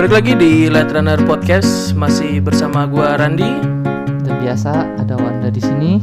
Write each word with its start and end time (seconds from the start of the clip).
Balik 0.00 0.16
lagi 0.16 0.32
di 0.32 0.52
Light 0.72 0.88
Runner 0.88 1.20
Podcast 1.28 1.92
masih 1.92 2.40
bersama 2.40 2.88
gua 2.88 3.20
Randi 3.20 3.44
Dan 4.24 4.40
biasa 4.40 4.72
ada 4.96 5.12
Wanda 5.12 5.52
di 5.52 5.60
sini. 5.60 6.00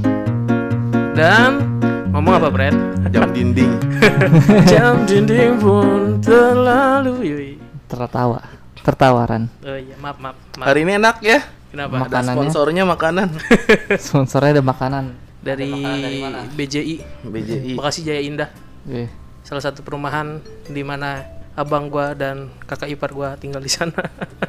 dan 1.18 1.82
ngomong 2.14 2.38
apa 2.38 2.54
Brad? 2.54 2.78
jam 3.10 3.34
dinding 3.34 3.74
Jam 4.72 5.02
dinding 5.02 5.58
pun 5.58 6.22
terlalu 6.22 7.14
yui. 7.26 7.52
Tertawa, 7.90 8.46
tertawaran. 8.86 9.50
Oh 9.66 9.74
iya 9.74 9.98
maaf 9.98 10.22
maaf. 10.22 10.38
maaf. 10.54 10.66
hari 10.70 10.86
ini 10.86 11.02
enak 11.02 11.18
ya 11.26 11.42
Kenapa? 11.74 11.98
Makan. 11.98 11.98
ada 11.98 12.06
Makanannya? 12.06 12.38
sponsornya 12.38 12.84
makanan 12.86 13.28
Sponsornya 14.06 14.52
ada 14.54 14.64
makanan. 14.64 15.06
Dari, 15.42 15.66
Ada 15.66 15.74
makanan 15.74 15.98
dari 16.06 16.18
mana? 16.22 16.40
BJI 16.54 16.96
BJI 17.26 17.74
Bekasi 17.74 18.06
Jaya 18.06 18.22
Indah. 18.22 18.50
Eh, 18.86 19.10
Salah 19.42 19.66
satu 19.66 19.82
perumahan 19.82 20.38
di 20.70 20.86
mana 20.86 21.24
abang 21.58 21.90
gua 21.90 22.14
dan 22.14 22.48
kakak 22.64 22.88
ipar 22.88 23.10
gua 23.10 23.34
tinggal 23.34 23.58
di 23.58 23.68
sana. 23.68 23.98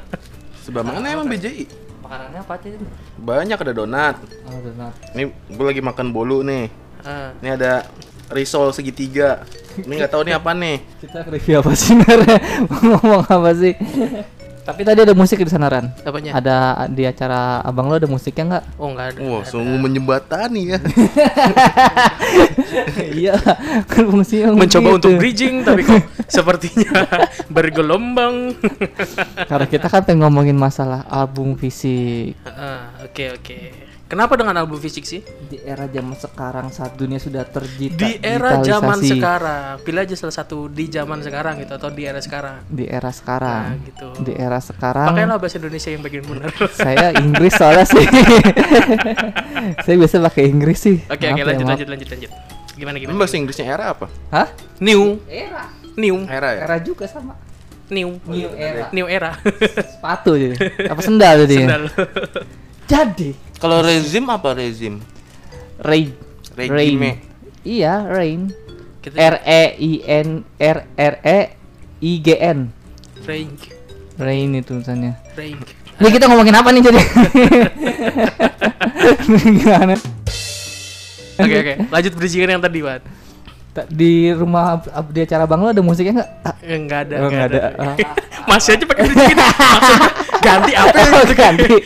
sebelah 0.63 0.85
mana 0.85 1.09
emang 1.09 1.25
BJI 1.25 1.65
makanannya 1.99 2.41
apa 2.41 2.53
aja? 2.55 2.69
itu? 2.71 2.85
banyak 3.17 3.57
ada 3.59 3.73
donat 3.75 4.17
Oh, 4.45 4.61
donat. 4.61 4.93
ini 5.13 5.23
gue 5.49 5.67
lagi 5.67 5.81
makan 5.81 6.09
bolu 6.09 6.41
nih 6.41 6.69
Ah, 7.01 7.33
ini 7.39 7.49
ada 7.51 7.89
risol 8.29 8.69
segitiga 8.71 9.49
ini 9.79 9.97
nggak 9.97 10.11
tahu 10.11 10.23
nih 10.23 10.35
apa 10.35 10.53
nih 10.53 10.77
Kita 11.01 11.25
review 11.25 11.57
apa 11.59 11.73
sih 11.73 11.97
ngomong 12.69 13.25
apa 13.25 13.51
sih? 13.55 13.73
Tapi 14.69 14.85
tadi 14.85 15.01
ada 15.01 15.13
musik 15.13 15.39
di 15.39 15.49
sana 15.49 15.67
Ran. 15.67 15.89
apanya? 15.99 16.31
Ada 16.37 16.57
di 16.87 17.03
acara 17.03 17.59
abang 17.61 17.89
lo 17.89 17.97
ada 17.97 18.05
musiknya 18.05 18.45
nggak? 18.47 18.65
Oh 18.77 18.89
nggak 18.93 19.07
ada. 19.09 19.19
wah 19.23 19.43
sungguh 19.43 19.79
menjembatani 19.79 20.61
ya 20.69 20.79
iya, 23.17 23.35
kan 23.87 24.03
fungsinya 24.07 24.53
Mencoba 24.53 24.91
begitu. 24.91 24.97
untuk 24.99 25.11
bridging 25.17 25.55
tapi 25.65 25.81
kok 25.83 26.03
sepertinya 26.29 27.07
bergelombang. 27.55 28.53
Karena 29.49 29.65
kita 29.65 29.87
kan 29.89 30.05
pengen 30.05 30.21
ngomongin 30.23 30.55
masalah 30.55 31.03
album 31.09 31.57
fisik 31.57 32.37
Ah, 32.45 32.93
Oke 33.03 33.33
oke. 33.33 33.59
Kenapa 34.09 34.35
dengan 34.35 34.57
album 34.57 34.77
fisik 34.77 35.05
sih? 35.05 35.21
di 35.21 35.61
era 35.61 35.85
zaman 35.85 36.13
sekarang 36.13 36.67
saat 36.69 36.97
dunia 36.97 37.17
sudah 37.17 37.45
terjita 37.45 38.01
Di 38.01 38.17
era 38.19 38.57
zaman 38.59 38.97
sekarang, 38.99 39.81
pilih 39.81 40.01
aja 40.03 40.17
salah 40.17 40.33
satu 40.35 40.65
di 40.67 40.89
zaman 40.89 41.21
sekarang 41.21 41.61
gitu 41.61 41.73
atau 41.73 41.89
di 41.89 42.03
era 42.03 42.17
sekarang. 42.19 42.65
di 42.67 42.85
era 42.85 43.05
Nah, 43.05 43.13
sekarang 43.13 43.65
gitu. 43.85 44.09
di 44.19 44.33
era 44.33 44.59
sekarang 44.59 45.09
Pakailah 45.09 45.37
bahasa 45.37 45.57
Indonesia 45.59 45.91
yang 45.91 46.01
bagian 46.01 46.25
benar. 46.25 46.49
Oke 46.51 46.73
saya 46.81 47.07
Inggris 47.15 47.53
soalnya 47.53 47.85
sih 47.85 48.05
saya 49.85 49.95
biasa 49.95 50.15
pakai 50.23 50.45
Inggris 50.47 50.79
sih 50.79 50.97
oke 51.03 51.21
Maaf 51.23 51.37
ya, 51.37 51.45
lanjut 51.45 51.61
maaf. 51.61 51.73
lanjut 51.75 51.89
lanjut 51.89 52.09
lanjut. 52.11 52.31
Gimana 52.75 52.97
gimana? 52.97 53.17
bahasa 53.19 53.37
Inggrisnya 53.37 53.67
era 53.67 53.85
apa 53.91 54.07
hah 54.31 54.49
New 54.79 55.21
era 55.27 55.69
new 55.97 56.17
era 56.25 56.49
ya 56.55 56.61
era 56.65 56.77
juga 56.79 57.05
sama 57.05 57.37
new 57.89 58.17
new 58.25 58.49
era 58.55 58.89
new 58.91 59.05
era. 59.07 59.37
sepatu 59.85 60.33
jadi 60.33 60.57
apa 60.93 61.01
sendal 61.03 61.45
jadi 61.45 61.57
Sendal. 61.59 61.85
Jadi 62.89 63.31
kalau 63.57 63.79
rezim 63.79 64.25
apa 64.27 64.51
rezim 64.53 64.99
rain 65.79 66.11
Regime. 66.57 67.23
iya 67.63 68.03
rain 68.03 68.51
Kita 68.99 69.15
R 69.15 69.37
E 69.41 69.63
I 69.79 69.93
N 70.03 70.29
R 70.57 70.79
R 70.91 71.15
E 71.21 71.39
I 72.01 72.13
G 72.19 72.29
N 72.35 72.59
rank 73.23 73.71
rain 74.17 74.51
itu 74.53 74.73
tulisannya 74.73 75.15
rank. 75.33 75.63
Ini 75.97 76.09
kita 76.09 76.27
ngomongin 76.27 76.55
apa 76.55 76.71
nih 76.71 76.83
jadi? 76.85 76.99
Gimana? 79.59 79.95
Oke 81.37 81.57
oke, 81.57 81.75
lanjut 81.89 82.13
bridgingan 82.15 82.51
yang 82.53 82.63
tadi, 82.63 82.79
Pak. 82.81 83.03
Ta- 83.71 83.87
Di 83.87 84.31
rumah 84.31 84.79
di 85.07 85.21
acara 85.21 85.43
bang 85.45 85.59
lo 85.59 85.69
ada 85.69 85.79
musiknya 85.81 86.13
nggak? 86.19 86.31
Ah, 86.41 86.55
Eh, 86.61 86.75
Enggak 86.77 87.01
ada, 87.05 87.15
Oh, 87.17 87.27
enggak 87.27 87.47
nggak 87.47 87.63
ada. 87.79 87.95
ada. 87.95 88.07
Masih 88.51 88.71
aja 88.75 88.85
pakai 88.85 89.03
bridgingan. 89.05 89.39
Ganti 90.39 90.73
apa 90.73 90.97
yang 90.97 91.13
Oh, 91.13 91.25
ganti. 91.29 91.75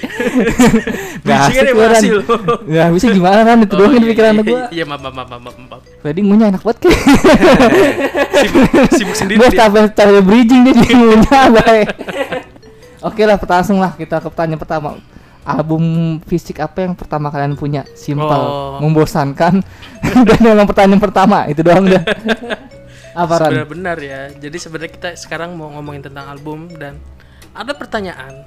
Nggak 1.22 1.38
Bridgingan 1.38 1.46
asik 1.46 1.54
yang 1.54 1.66
gua, 1.70 1.82
Ran. 1.82 1.88
berhasil. 1.88 2.16
Nggak 2.62 2.88
bisa 2.92 3.06
gimana 3.08 3.40
kan 3.42 3.56
itu 3.58 3.72
Oh, 3.72 3.78
doang 3.78 3.92
iya, 3.92 4.00
pikiran 4.04 4.32
iya, 4.32 4.42
gua. 4.42 4.60
Iya, 4.68 4.84
maaf 4.84 5.00
maaf 5.00 5.14
maaf 5.14 5.28
maaf 5.40 5.56
maaf. 5.56 5.80
Tadi 6.02 6.20
ngunyah 6.20 6.46
enak 6.50 6.62
banget 6.62 6.78
kayak. 6.82 6.98
Sibuk, 8.42 8.64
sibuk 8.90 9.16
sendiri. 9.16 9.38
Dia. 9.46 9.58
sampai 9.62 9.86
cara 9.92 10.18
bridging 10.18 10.60
dia 10.64 10.74
jadi 10.74 10.92
ngunyah 10.92 11.44
baik. 11.58 11.88
Oke 13.02 13.22
lah, 13.22 13.38
langsung 13.38 13.78
lah 13.78 13.94
kita 13.94 14.18
ke 14.18 14.28
pertanyaan 14.30 14.58
pertama. 14.58 14.88
Album 15.42 15.82
fisik 16.22 16.62
apa 16.62 16.86
yang 16.86 16.94
pertama 16.94 17.26
kalian 17.26 17.58
punya? 17.58 17.82
Simple, 17.94 18.30
Oh. 18.30 18.78
membosankan, 18.78 19.58
dan 20.22 20.38
yang 20.38 20.68
pertanyaan 20.70 21.02
pertama 21.02 21.50
itu 21.50 21.66
doang 21.66 21.82
dah. 21.82 22.02
Apa 23.12 23.50
benar 23.66 23.98
ya. 23.98 24.30
Jadi 24.32 24.56
sebenarnya 24.56 24.92
kita 24.94 25.08
sekarang 25.18 25.52
mau 25.52 25.68
ngomongin 25.74 26.06
tentang 26.06 26.30
album 26.30 26.70
dan 26.78 26.94
ada 27.52 27.72
pertanyaan. 27.76 28.44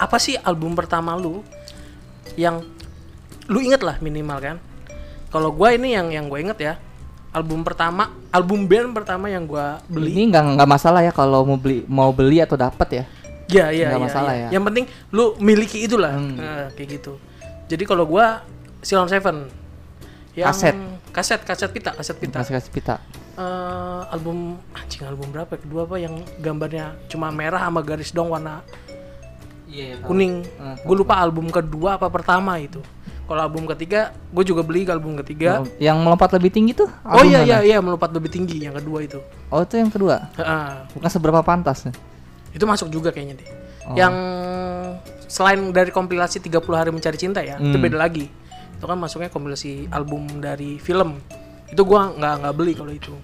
Apa 0.00 0.16
sih 0.16 0.36
album 0.40 0.72
pertama 0.72 1.12
lu 1.16 1.44
yang 2.36 2.64
lu 3.48 3.60
inget 3.60 3.84
lah 3.84 4.00
minimal 4.00 4.38
kan? 4.40 4.56
Kalau 5.28 5.52
gua 5.52 5.76
ini 5.76 5.92
yang 5.92 6.08
yang 6.08 6.26
gue 6.28 6.40
inget 6.40 6.58
ya. 6.60 6.74
Album 7.30 7.62
pertama, 7.62 8.10
album 8.34 8.66
band 8.66 8.90
pertama 8.90 9.30
yang 9.30 9.46
gua 9.46 9.78
beli. 9.86 10.10
Ini 10.18 10.34
nggak 10.34 10.44
nggak 10.58 10.70
masalah 10.70 11.00
ya 11.06 11.12
kalau 11.14 11.46
mau 11.46 11.58
beli 11.60 11.86
mau 11.86 12.10
beli 12.10 12.42
atau 12.42 12.58
dapat 12.58 12.88
ya. 12.90 13.04
Iya, 13.50 13.66
iya, 13.74 13.86
Nggak 13.90 14.00
iya, 14.02 14.06
masalah 14.06 14.32
iya. 14.34 14.46
ya. 14.46 14.48
Yang 14.58 14.64
penting 14.70 14.84
lu 15.10 15.24
miliki 15.42 15.78
itulah. 15.82 16.14
Hmm. 16.14 16.38
Nah, 16.38 16.70
kayak 16.74 16.88
gitu. 16.98 17.18
Jadi 17.70 17.82
kalau 17.86 18.06
gua 18.06 18.42
Silon 18.82 19.06
Seven 19.10 19.46
yang 20.34 20.50
Kaset. 20.50 20.74
kaset 21.10 21.40
kaset 21.42 21.70
pita 21.74 21.90
kaset 21.90 22.16
pita 22.18 22.38
Kasih 22.38 22.54
kasih 22.54 22.70
pita. 22.70 22.96
Eh, 23.40 24.00
album 24.10 24.38
anjing 24.70 25.00
album 25.02 25.32
berapa 25.32 25.48
ya? 25.48 25.58
kedua 25.58 25.80
apa 25.82 25.96
yang 25.96 26.12
gambarnya 26.36 26.92
cuma 27.08 27.32
merah 27.32 27.62
sama 27.62 27.80
garis 27.80 28.12
dong 28.12 28.28
warna 28.28 28.60
Iya. 29.64 30.02
kuning 30.02 30.44
Ah, 30.58 30.76
gue 30.76 30.92
lupa 30.94 31.16
album 31.16 31.48
kedua 31.48 31.96
apa 31.96 32.10
pertama 32.10 32.58
itu 32.58 32.84
kalau 33.24 33.40
album 33.40 33.64
ketiga 33.66 34.10
gue 34.28 34.44
juga 34.44 34.60
beli 34.60 34.82
ke 34.82 34.90
album 34.90 35.14
ketiga 35.16 35.62
Yang 35.78 35.96
melompat 36.00 36.34
lebih 36.34 36.50
tinggi 36.50 36.72
tuh? 36.74 36.90
oh 37.00 37.22
iya 37.22 37.40
iya 37.40 37.58
iya 37.64 37.78
melompat 37.78 38.10
lebih 38.10 38.28
tinggi 38.28 38.60
yang 38.60 38.74
kedua 38.74 39.00
itu 39.00 39.22
Oh 39.48 39.62
itu 39.62 39.74
yang 39.74 39.88
kedua. 39.88 40.28
Heeh. 40.34 40.90
Bukan 40.92 41.08
seberapa 41.08 41.40
pantas. 41.40 41.88
itu 42.50 42.64
masuk 42.64 42.90
juga 42.90 43.08
kayaknya 43.08 43.38
deh 43.38 43.48
Oh. 43.80 43.96
yang 43.96 44.12
selain 45.24 45.70
dari 45.70 45.88
kompilasi 45.88 46.36
30 46.40 46.60
hari 46.76 46.90
mencari 46.90 47.16
cinta 47.16 47.40
ya 47.40 47.56
itu 47.56 47.72
Hmm. 47.72 47.80
beda 47.80 47.96
lagi 47.96 48.28
itu 48.70 48.84
kan 48.84 48.98
masuknya 48.98 49.26
kompilasi 49.26 49.88
album 49.88 50.28
dari 50.36 50.76
film 50.76 51.16
itu 51.66 51.80
gua 51.80 52.10
nggak 52.10 52.34
nggak 52.42 52.54
beli 52.54 52.72
kalau 52.74 52.90
itu 52.90 53.14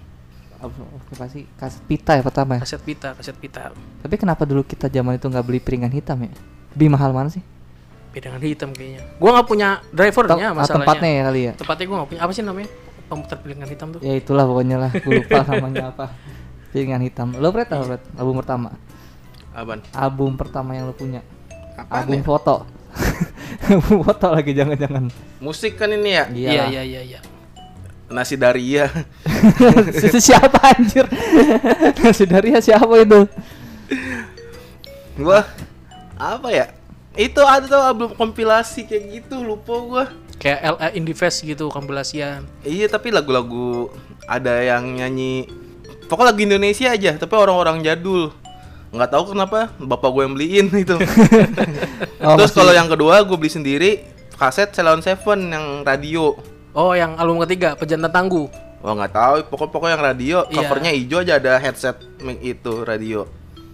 Pasti 1.11 1.45
kaset 1.53 1.81
pita 1.83 2.11
ya 2.13 2.21
pertama 2.21 2.57
ya. 2.57 2.61
kaset 2.61 2.81
pita 2.81 3.13
kaset 3.13 3.33
pita 3.33 3.69
Tapi 3.99 4.15
kenapa 4.15 4.43
dulu 4.43 4.61
kita 4.61 4.87
zaman 4.87 5.15
itu 5.15 5.25
nggak 5.25 5.41
beli 5.41 5.59
piringan 5.59 5.89
hitam 5.89 6.17
ya? 6.19 6.31
Lebih 6.73 6.89
mahal 6.89 7.11
mana 7.11 7.29
sih? 7.29 7.41
dengan 8.17 8.41
hitam 8.41 8.73
kayaknya 8.73 9.05
gua 9.21 9.29
nggak 9.29 9.45
punya 9.45 9.69
drivernya 9.93 10.33
Tem- 10.33 10.41
ah, 10.41 10.53
masalahnya 10.57 10.73
tempatnya 10.81 11.05
ya 11.07 11.21
kali 11.21 11.39
ya. 11.39 11.51
tempatnya 11.53 11.85
gue 11.85 11.95
nggak 11.95 12.09
punya 12.09 12.21
apa 12.25 12.31
sih 12.33 12.41
namanya 12.41 12.69
pemutar 13.05 13.37
piringan 13.37 13.69
hitam 13.69 13.87
tuh 13.93 13.99
Ya 14.01 14.13
itulah 14.17 14.43
pokoknya 14.43 14.77
lah. 14.79 14.91
Gue 14.91 15.13
lupa 15.21 15.37
namanya 15.53 15.83
apa. 15.93 16.05
Piringan 16.67 16.99
hitam. 16.99 17.27
Lo 17.37 17.53
Fred 17.53 17.69
apa 17.69 17.83
Fred? 17.85 18.01
Album 18.17 18.35
pertama. 18.41 18.69
Aban 19.53 19.79
Album 19.93 20.31
pertama 20.33 20.73
yang 20.73 20.89
lo 20.89 20.97
punya. 20.97 21.21
apa 21.77 22.01
album 22.01 22.25
foto. 22.25 22.65
album 23.69 24.01
foto 24.01 24.27
lagi 24.27 24.51
jangan-jangan. 24.51 25.13
musik 25.37 25.77
kan 25.77 25.93
ini 25.93 26.09
ya 26.11 26.25
iya 26.33 26.51
iya 26.67 26.81
iya 26.81 27.01
iya 27.05 27.19
nasi 28.07 28.39
daria. 28.39 28.87
Itu 30.07 30.19
siapa 30.19 30.75
anjir? 30.75 31.05
Nasi 32.03 32.23
Daria 32.25 32.59
siapa 32.63 32.89
itu? 33.03 33.27
gua 35.17 35.43
apa 36.17 36.49
ya? 36.53 36.65
Itu 37.17 37.41
ada 37.41 37.65
tuh 37.65 37.81
album 37.81 38.09
kompilasi 38.13 38.85
kayak 38.85 39.03
gitu 39.21 39.41
lupa 39.41 39.75
gua. 39.81 40.03
Kayak 40.37 40.77
LA 40.77 40.87
Indie 40.93 41.17
Fest 41.17 41.41
gitu 41.41 41.67
kompilasian. 41.73 42.45
Iya 42.61 42.85
tapi 42.87 43.09
lagu-lagu 43.09 43.89
ada 44.29 44.61
yang 44.61 45.01
nyanyi 45.01 45.49
pokoknya 46.05 46.29
lagu 46.29 46.41
Indonesia 46.45 46.87
aja 46.93 47.11
tapi 47.17 47.33
orang-orang 47.33 47.81
jadul. 47.81 48.29
Nggak 48.93 49.09
tahu 49.11 49.23
kenapa 49.35 49.73
bapak 49.81 50.09
gue 50.15 50.23
yang 50.23 50.35
beliin 50.35 50.67
itu. 50.73 50.95
Oh, 52.17 52.33
terus 52.33 52.49
kalau 52.49 52.73
yang 52.73 52.89
kedua 52.89 53.21
gue 53.21 53.37
beli 53.37 53.47
sendiri 53.47 53.91
kaset 54.35 54.73
Ceylon 54.73 55.05
Seven 55.05 55.53
yang 55.53 55.65
radio 55.85 56.33
oh 56.77 56.93
yang 56.93 57.17
album 57.17 57.41
ketiga 57.43 57.73
pejantan 57.73 58.13
tangguh 58.13 58.45
Wah 58.77 58.93
nggak 58.93 59.09
tahu 59.11 59.35
pokok 59.49 59.73
pokok 59.73 59.89
yang 59.89 59.99
radio 59.99 60.45
Iya. 60.45 60.61
covernya 60.61 60.91
hijau 60.93 61.19
aja 61.19 61.33
ada 61.35 61.57
headset 61.57 61.97
mic 62.19 62.37
itu 62.39 62.85
radio 62.85 63.25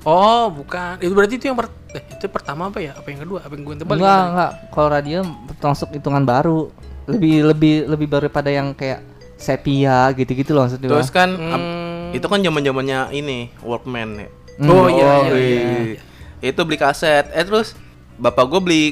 oh 0.01 0.47
bukan 0.47 0.95
itu 0.97 1.11
berarti 1.11 1.35
itu 1.35 1.45
yang 1.45 1.55
per 1.55 1.67
eh, 1.91 2.03
itu 2.09 2.25
pertama 2.27 2.67
apa 2.67 2.79
ya 2.79 2.95
apa 2.95 3.03
yang 3.05 3.19
kedua 3.19 3.39
apa 3.39 3.51
yang 3.51 3.63
gue 3.63 3.75
tebal 3.77 3.95
Enggak, 3.95 4.23
enggak. 4.25 4.51
Kalau 4.69 4.87
radio 4.89 5.17
termasuk 5.53 5.87
hitungan 5.91 6.23
baru. 6.23 6.71
Lebih 7.03 7.35
lebih 7.45 7.75
lebih 7.85 8.07
baru 8.07 8.27
pada 8.27 8.47
yang 8.47 8.71
kayak 8.71 9.03
sepia 9.35 10.07
gitu-gitu 10.13 10.51
loh 10.51 10.63
maksudnya. 10.63 10.87
terus 10.87 11.11
kan 11.11 11.35
Hmm. 11.35 12.11
itu 12.11 12.23
kan 12.23 12.39
zaman 12.39 12.63
zamannya 12.63 12.99
ini 13.11 13.51
Walkman 13.59 14.09
ya 14.17 14.29
Hmm. 14.55 14.69
oh 14.69 14.87
iya 14.87 15.03
iya, 15.19 15.29
wih. 15.29 15.43
iya, 15.43 15.79
iya. 15.89 15.99
itu 16.45 16.59
beli 16.61 16.77
kaset 16.77 17.27
eh 17.27 17.43
terus 17.43 17.75
bapak 18.15 18.45
gue 18.45 18.59
beli 18.61 18.83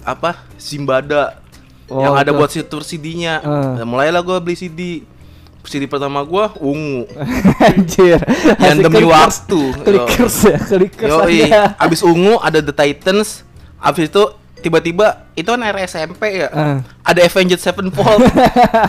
apa 0.00 0.48
Simbada 0.56 1.44
Oh, 1.88 2.04
yang 2.04 2.14
ada 2.14 2.30
itu. 2.30 2.38
buat 2.38 2.50
situr 2.52 2.82
CD-nya 2.84 3.40
Eh. 3.40 3.80
Nah, 3.80 3.86
mulailah 3.88 4.20
gue 4.20 4.36
beli 4.40 4.56
CD 4.56 4.80
CD 5.68 5.84
pertama 5.84 6.24
gua 6.24 6.48
ungu. 6.64 7.04
Anjir. 7.68 8.16
Yang 8.56 8.78
demi 8.88 9.04
clickers. 9.04 9.12
waktu. 9.12 9.60
Clickers 9.84 10.36
ya, 10.48 10.58
clickers 10.64 11.12
Yoi, 11.12 11.44
aja. 11.44 11.76
abis 11.76 12.00
ungu 12.00 12.40
ada 12.40 12.64
The 12.64 12.72
Titans, 12.72 13.44
abis 13.76 14.08
itu 14.08 14.22
tiba-tiba 14.64 15.28
itu 15.36 15.44
kan 15.44 15.60
era 15.60 15.84
SMP 15.84 16.40
ya. 16.40 16.48
Eh. 16.48 16.76
Ada 17.04 17.20
Avenged 17.20 17.60
Sevenfold. 17.60 18.24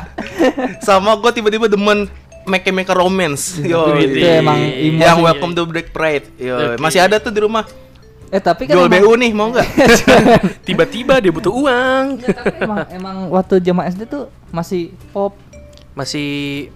Sama 0.87 1.19
gua 1.19 1.35
tiba-tiba 1.35 1.67
demen 1.67 2.07
Make 2.47 2.71
Make 2.71 2.95
Romance. 2.95 3.59
Yo, 3.59 3.93
Itu 3.99 4.15
emang 4.23 4.57
yang. 4.63 5.19
Welcome 5.19 5.53
to 5.53 5.67
Break 5.67 5.91
Pride. 5.91 6.31
Yo, 6.39 6.55
Oke. 6.55 6.81
masih 6.81 7.03
ada 7.03 7.19
tuh 7.19 7.29
di 7.29 7.43
rumah. 7.43 7.67
Eh 8.29 8.37
tapi 8.37 8.65
kan 8.65 8.77
Jual 8.77 8.85
emang- 8.85 9.01
BU 9.01 9.11
nih, 9.17 9.31
mau 9.33 9.49
nggak? 9.49 9.67
Tiba-tiba 10.67 11.17
dia 11.17 11.29
butuh 11.29 11.49
uang. 11.49 12.21
Ya, 12.21 12.27
tapi 12.31 12.55
emang 12.59 12.77
emang 12.91 13.15
waktu 13.29 13.57
zaman 13.59 13.89
SD 13.89 14.05
tuh 14.05 14.23
masih 14.49 14.93
pop. 15.09 15.33
Masih 15.93 16.27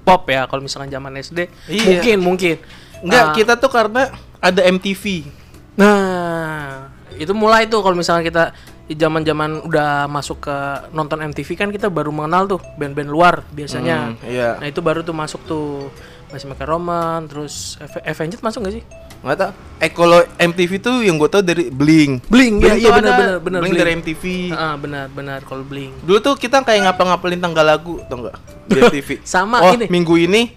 pop 0.01 0.25
ya 0.27 0.49
kalau 0.49 0.59
misalkan 0.59 0.89
zaman 0.89 1.13
SD. 1.15 1.47
Iya. 1.69 2.01
Mungkin, 2.01 2.17
mungkin. 2.19 2.55
Enggak, 2.99 3.23
Ah, 3.23 3.33
kita 3.33 3.53
tuh 3.55 3.69
karena 3.69 4.09
ada 4.39 4.61
MTV. 4.63 5.29
Nah, 5.77 6.89
itu 7.13 7.31
mulai 7.31 7.65
tuh 7.65 7.79
kalau 7.79 7.93
misalnya 7.93 8.23
kita 8.23 8.43
di 8.83 8.95
zaman-zaman 8.95 9.63
udah 9.63 10.05
masuk 10.05 10.43
ke 10.43 10.57
nonton 10.91 11.23
MTV 11.23 11.49
kan 11.55 11.69
kita 11.69 11.87
baru 11.87 12.11
mengenal 12.11 12.47
tuh 12.47 12.59
band-band 12.75 13.07
luar 13.07 13.35
biasanya. 13.49 14.11
Hmm, 14.11 14.27
iya. 14.27 14.59
Nah, 14.59 14.67
itu 14.67 14.79
baru 14.79 15.01
tuh 15.01 15.13
masuk 15.13 15.39
tuh 15.45 15.87
masih 16.33 16.49
Maker 16.49 16.65
Roman, 16.65 17.29
terus 17.29 17.77
Ave- 17.77 18.01
Avenged 18.03 18.41
masuk 18.41 18.65
gak 18.65 18.75
sih? 18.75 18.83
Nggak 19.23 19.37
tau. 19.39 19.51
Eh 19.79 19.87
kalau 19.87 20.19
MTV 20.35 20.71
tuh 20.81 20.99
yang 20.99 21.15
gue 21.15 21.29
tau 21.29 21.39
dari 21.39 21.69
Bling. 21.69 22.25
Bling, 22.27 22.59
ya, 22.59 22.73
iya 22.75 22.89
benar 22.91 23.13
ada. 23.13 23.19
benar 23.21 23.35
benar 23.39 23.59
Bling 23.63 23.75
dari 23.77 23.91
MTV. 23.95 24.23
Ah, 24.51 24.75
benar 24.75 25.07
benar 25.07 25.39
kalau 25.45 25.63
Bling. 25.63 25.93
Dulu 26.03 26.19
tuh 26.19 26.35
kita 26.35 26.59
kayak 26.59 26.89
ngapal-ngapalin 26.89 27.39
tanggal 27.39 27.63
lagu, 27.63 28.01
tau 28.09 28.19
nggak? 28.19 28.35
Di 28.67 28.77
MTV. 28.89 29.09
Sama 29.23 29.63
oh, 29.63 29.71
ini. 29.71 29.87
minggu 29.87 30.17
ini 30.17 30.51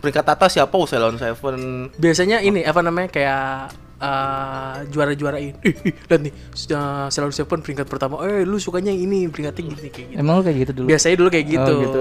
peringkat 0.00 0.24
atas 0.24 0.56
siapa? 0.56 0.72
Oh, 0.72 0.86
Ceylon 0.88 1.18
Seven. 1.18 1.90
Biasanya 1.98 2.40
ini 2.40 2.64
apa 2.64 2.80
namanya 2.80 3.10
kayak 3.10 3.74
eh, 3.96 4.76
juara-juarain. 4.92 5.54
Ih, 5.64 5.74
ih, 5.88 5.94
lihat 5.96 6.20
nih, 6.20 6.32
uh, 6.72 7.08
Sailor 7.08 7.32
Seven 7.32 7.60
peringkat 7.64 7.86
pertama. 7.88 8.20
Eh, 8.28 8.44
lu 8.44 8.60
sukanya 8.60 8.92
yang 8.92 9.08
ini 9.08 9.28
peringkatnya 9.32 9.62
gini 9.72 9.88
kayak 9.88 10.06
gitu. 10.12 10.20
Emang 10.20 10.40
lu 10.40 10.42
kayak 10.44 10.58
gitu 10.68 10.72
dulu? 10.76 10.86
Biasanya 10.92 11.16
dulu 11.16 11.28
kayak 11.32 11.46
gitu. 11.48 11.72
Oh, 11.72 11.80
gitu. 11.80 12.00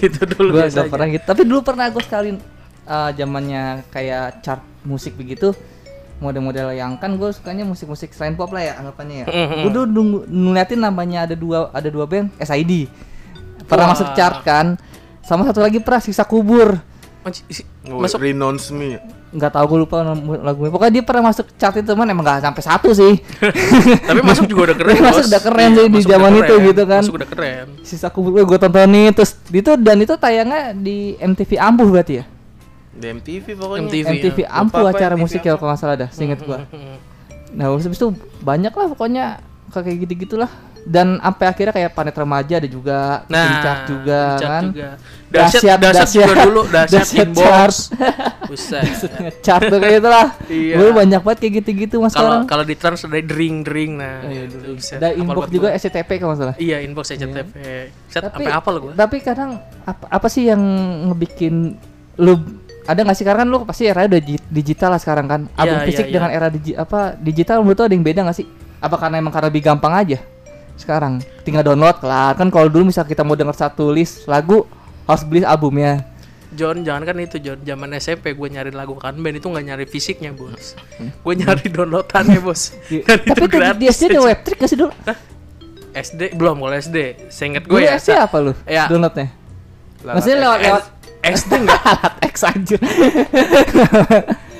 gitu 0.00 0.20
dulu 0.36 0.48
Gua 0.52 0.60
biasanya. 0.64 0.80
gak 0.86 0.92
pernah 0.92 1.06
gitu. 1.12 1.24
Tapi 1.28 1.42
dulu 1.44 1.60
pernah 1.60 1.86
gue 1.92 2.02
sekali 2.02 2.30
uh, 2.88 3.10
zamannya 3.14 3.64
kayak 3.92 4.42
chart 4.42 4.62
musik 4.82 5.14
begitu 5.14 5.52
model-model 6.20 6.76
yang 6.76 7.00
kan 7.00 7.16
gue 7.16 7.32
sukanya 7.32 7.64
musik-musik 7.64 8.12
selain 8.12 8.36
pop 8.36 8.52
lah 8.52 8.60
ya 8.60 8.72
anggapannya 8.76 9.24
ya. 9.24 9.26
Mhm. 9.26 9.56
gue 9.64 9.72
dulu 9.72 10.00
ngeliatin 10.28 10.80
namanya 10.84 11.24
ada 11.24 11.32
dua 11.32 11.72
ada 11.72 11.88
dua 11.88 12.04
band 12.04 12.28
SID 12.36 12.92
pernah 13.64 13.88
Wah. 13.88 13.92
masuk 13.96 14.12
chart 14.12 14.44
kan 14.44 14.76
sama 15.24 15.48
satu 15.48 15.64
lagi 15.64 15.80
pernah 15.80 16.04
sisa 16.04 16.20
kubur 16.28 16.76
masuk 17.84 18.18
Renounce 18.18 18.70
Me. 18.70 18.96
nggak 19.30 19.52
tahu 19.52 19.64
gue 19.68 19.78
lupa 19.86 20.02
lagunya 20.42 20.72
pokoknya 20.72 20.92
dia 20.92 21.04
pernah 21.04 21.30
masuk 21.30 21.46
chart 21.54 21.76
itu 21.76 21.92
man 21.92 22.08
emang 22.08 22.24
nggak 22.24 22.42
sampai 22.42 22.62
satu 22.64 22.90
sih 22.90 23.14
tapi 24.10 24.20
masuk 24.20 24.44
juga 24.44 24.72
udah 24.72 24.76
keren 24.76 24.94
masuk 25.06 25.22
Bos. 25.22 25.30
udah 25.30 25.40
keren 25.40 25.70
sih 25.70 25.86
di 25.86 26.00
zaman 26.02 26.32
itu 26.34 26.50
keren. 26.50 26.66
gitu 26.66 26.82
kan. 26.82 27.02
masuk 27.02 27.14
udah 27.14 27.28
keren 27.28 27.66
sisa 27.80 28.08
kubur 28.08 28.34
gue 28.34 28.58
tontonin 28.58 29.12
terus 29.12 29.38
itu 29.46 29.70
dan 29.76 29.96
itu 29.96 30.14
tayangnya 30.16 30.72
di 30.72 31.14
MTV 31.16 31.50
Ampuh 31.56 31.86
berarti 31.86 32.14
ya 32.18 32.24
Di 32.90 33.06
MTV 33.06 33.46
pokoknya. 33.54 33.86
MTV. 33.86 34.06
MTV 34.12 34.38
ya. 34.42 34.48
Ampuh 34.50 34.82
Lupa 34.82 34.90
acara 34.92 35.14
MTV 35.14 35.22
musik 35.22 35.40
ya 35.40 35.54
kalau 35.54 35.70
nggak 35.70 35.78
salah 35.78 35.96
dah 35.96 36.10
seinget 36.10 36.40
gua 36.42 36.66
Hmm. 36.66 36.96
nah 37.56 37.66
habis 37.68 37.86
itu 37.86 38.08
banyak 38.40 38.70
lah 38.70 38.86
pokoknya 38.88 39.24
kayak 39.70 39.96
gitu 40.04 40.14
gitulah 40.26 40.50
dan 40.82 41.16
sampai 41.16 41.46
akhirnya 41.46 41.72
kayak 41.72 41.90
planet 41.90 42.16
remaja 42.16 42.54
ada 42.56 42.66
juga 42.66 43.00
nah 43.26 43.44
Pincak 43.46 43.78
juga 43.86 44.20
Pincak 44.32 44.48
kan 44.48 44.64
juga. 44.66 44.90
juga 45.30 45.76
dahsyat. 45.92 46.28
dulu 46.40 46.60
inbox 47.20 47.36
chart. 47.40 47.76
buset 48.44 48.84
ngechart 49.14 49.62
tuh 49.66 49.78
kayak 49.78 49.96
itulah 49.98 50.26
Iya. 50.46 50.74
Dulu 50.76 50.90
banyak 50.96 51.20
banget 51.20 51.38
kayak 51.38 51.52
gitu-gitu 51.60 51.96
mas 51.98 52.12
kalau 52.12 52.42
kalau 52.44 52.62
di 52.62 52.74
trans 52.74 53.00
ada 53.00 53.20
dring 53.20 53.62
nah 53.94 54.20
Iya, 54.22 54.40
itu 54.44 54.56
dulu. 54.56 54.74
buset. 54.76 54.96
ada 54.96 55.08
inbox 55.12 55.46
juga. 55.48 55.68
SCTP 55.72 56.10
kalau 56.16 56.30
nggak 56.30 56.40
salah 56.40 56.56
iya 56.56 56.76
inbox 56.80 57.06
SCTV 57.10 57.48
set 58.06 58.22
tapi 58.24 58.44
apa 58.44 58.68
lo 58.68 58.78
gua 58.80 58.92
tapi 58.94 59.16
kadang 59.18 59.50
apa, 59.80 60.04
apa 60.06 60.26
sih 60.26 60.46
yang 60.46 60.60
ngebikin 61.06 61.76
lu 62.16 62.34
ada 62.82 63.00
nggak 63.00 63.14
sih 63.14 63.22
karena 63.22 63.44
kan 63.44 63.48
lu 63.48 63.62
pasti 63.62 63.86
era 63.86 64.02
udah 64.02 64.18
di- 64.18 64.42
digital 64.50 64.90
lah 64.90 64.98
sekarang 64.98 65.26
kan 65.26 65.40
album 65.54 65.78
Iya, 65.78 65.86
fisik 65.86 66.06
iya, 66.06 66.12
dengan 66.12 66.30
iya. 66.30 66.36
era 66.36 66.48
digi, 66.48 66.72
apa 66.74 67.14
digital 67.14 67.60
menurut 67.60 67.78
lu 67.78 67.86
ada 67.86 67.94
yang 67.94 68.02
beda 68.02 68.20
nggak 68.24 68.34
sih 68.34 68.48
apa 68.76 68.96
karena 68.96 69.16
emang 69.16 69.30
karena 69.30 69.46
lebih 69.46 69.62
gampang 69.62 69.92
aja 69.94 70.18
sekarang 70.80 71.20
tinggal 71.44 71.60
download 71.60 72.00
kelar. 72.00 72.32
Kan 72.34 72.48
kalau 72.48 72.72
dulu 72.72 72.88
misal 72.88 73.04
kita 73.04 73.20
mau 73.20 73.36
denger 73.36 73.54
satu 73.54 73.92
list 73.92 74.24
lagu 74.24 74.64
harus 75.04 75.22
beli 75.26 75.42
albumnya 75.42 76.06
John 76.50 76.82
jangan 76.82 77.06
kan 77.06 77.16
itu 77.22 77.38
John. 77.38 77.62
Zaman 77.62 77.94
SMP 78.00 78.34
gue 78.34 78.48
nyari 78.50 78.74
lagu 78.74 78.98
kan 78.98 79.14
band 79.14 79.38
itu 79.38 79.46
nggak 79.46 79.64
nyari 79.70 79.84
fisiknya 79.86 80.34
bos. 80.34 80.74
Gue 80.98 81.34
nyari 81.38 81.70
downloadannya 81.70 82.40
bos. 82.42 82.74
Dan 83.06 83.18
itu 83.22 83.30
tapi 83.30 83.46
tuh 83.46 83.60
di 83.78 83.86
SD 83.86 84.02
ada 84.10 84.20
web 84.26 84.38
trick 84.42 84.58
gak 84.58 84.70
sih 84.72 84.78
dulu 84.80 84.90
SD 85.90 86.38
belum 86.38 86.62
kalau 86.62 86.74
SD 86.78 86.98
seinget 87.34 87.66
gue 87.66 87.78
gue 87.78 87.86
ya 87.86 87.98
SD 87.98 88.14
apa 88.14 88.36
lu? 88.42 88.52
Ya. 88.66 88.86
downloadnya? 88.90 89.30
Maksudnya 90.00 90.38
lewat 90.42 90.58
lewat 90.64 90.84
SD 91.20 91.52
enggak 91.52 91.80
alat 91.84 92.14
X 92.32 92.34
aja 92.48 92.76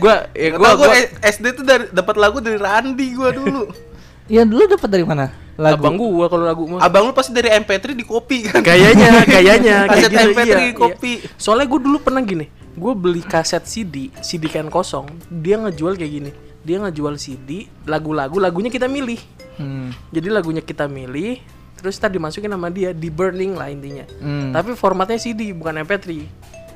gue 0.00 0.16
ya 0.32 0.48
Gua, 0.56 0.70
gue 0.76 0.86
gua, 0.88 0.96
SD 1.24 1.46
tuh 1.56 1.64
dari 1.64 1.84
dapat 1.92 2.16
lagu 2.16 2.40
dari 2.40 2.56
Randi 2.56 3.06
gua 3.12 3.30
dulu. 3.32 3.68
ya 4.34 4.44
dulu 4.44 4.64
dapat 4.68 4.88
dari 4.88 5.04
mana 5.04 5.32
lagu 5.60 5.84
abang 5.84 5.96
gue 6.00 6.26
kalau 6.32 6.44
lagu 6.48 6.62
mah 6.64 6.80
Abang 6.80 7.04
lu 7.04 7.12
pasti 7.12 7.36
dari 7.36 7.52
MP3 7.52 7.92
di 7.92 8.04
copy 8.08 8.48
kan. 8.48 8.64
Kayaknya, 8.64 9.28
kayaknya 9.28 9.76
kayak 9.92 10.08
Kaset 10.08 10.10
gitu, 10.10 10.28
MP3 10.32 10.48
iya, 10.48 10.56
di 10.56 10.66
kopi. 10.72 11.12
iya. 11.20 11.28
Soalnya 11.36 11.66
gue 11.68 11.80
dulu 11.84 11.98
pernah 12.00 12.22
gini, 12.24 12.46
gue 12.72 12.92
beli 12.96 13.20
kaset 13.20 13.64
CD, 13.68 14.08
CD 14.24 14.48
kan 14.48 14.72
kosong, 14.72 15.06
dia 15.28 15.60
ngejual 15.60 16.00
kayak 16.00 16.12
gini, 16.12 16.30
dia 16.64 16.80
ngejual 16.80 17.20
CD, 17.20 17.68
lagu-lagu, 17.84 18.40
lagunya 18.40 18.72
kita 18.72 18.88
milih. 18.88 19.20
Hmm. 19.60 19.92
Jadi 20.08 20.28
lagunya 20.32 20.64
kita 20.64 20.88
milih, 20.88 21.44
terus 21.76 22.00
tadi 22.00 22.16
dimasukin 22.16 22.48
sama 22.48 22.72
dia, 22.72 22.96
di 22.96 23.12
burning 23.12 23.52
lah 23.60 23.68
intinya. 23.68 24.08
Hmm. 24.18 24.56
Tapi 24.56 24.72
formatnya 24.72 25.20
CD 25.20 25.52
bukan 25.52 25.84
MP3. 25.84 26.08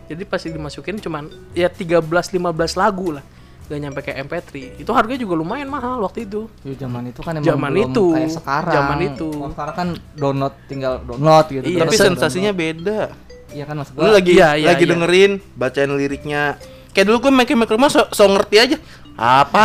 Jadi 0.05 0.23
pasti 0.29 0.53
dimasukin 0.53 1.01
cuman 1.01 1.33
ya 1.57 1.73
13 1.73 2.05
15 2.05 2.77
lagu 2.77 3.17
lah. 3.17 3.25
Gak 3.65 3.79
nyampe 3.79 4.01
kayak 4.01 4.19
MP3. 4.23 4.51
Itu 4.77 4.91
harganya 4.93 5.21
juga 5.21 5.35
lumayan 5.35 5.67
mahal 5.67 5.97
waktu 5.99 6.25
itu. 6.25 6.53
Ya, 6.61 6.77
zaman 6.79 7.09
itu 7.09 7.21
kan 7.21 7.33
emang 7.35 7.49
Zaman 7.49 7.71
belum 7.71 7.85
itu. 7.89 8.07
kayak 8.13 8.33
sekarang. 8.35 8.75
Zaman 8.75 8.99
itu. 9.03 9.29
Kalau 9.31 9.51
sekarang 9.51 9.75
kan 9.75 9.89
download 10.13 10.55
tinggal 10.65 10.95
download 11.01 11.47
gitu. 11.49 11.65
Iya, 11.65 11.79
Tapi 11.81 11.89
download, 11.91 12.09
sensasinya 12.13 12.53
beda. 12.53 13.01
download. 13.09 13.23
Iya 13.51 13.65
kan 13.65 13.75
mas 13.77 13.89
Lu 13.89 14.03
gua. 14.03 14.13
lagi 14.13 14.33
Iya, 14.33 14.49
iya, 14.55 14.69
lagi 14.69 14.83
iya. 14.83 14.91
dengerin, 14.91 15.33
bacain 15.55 15.91
liriknya. 15.91 16.43
Kayak 16.91 17.07
dulu 17.09 17.19
gue 17.21 17.33
make 17.33 17.55
make 17.55 17.71
rumah 17.71 17.87
so, 17.87 18.03
so 18.11 18.27
ngerti 18.27 18.57
aja. 18.59 18.77
Apa 19.15 19.63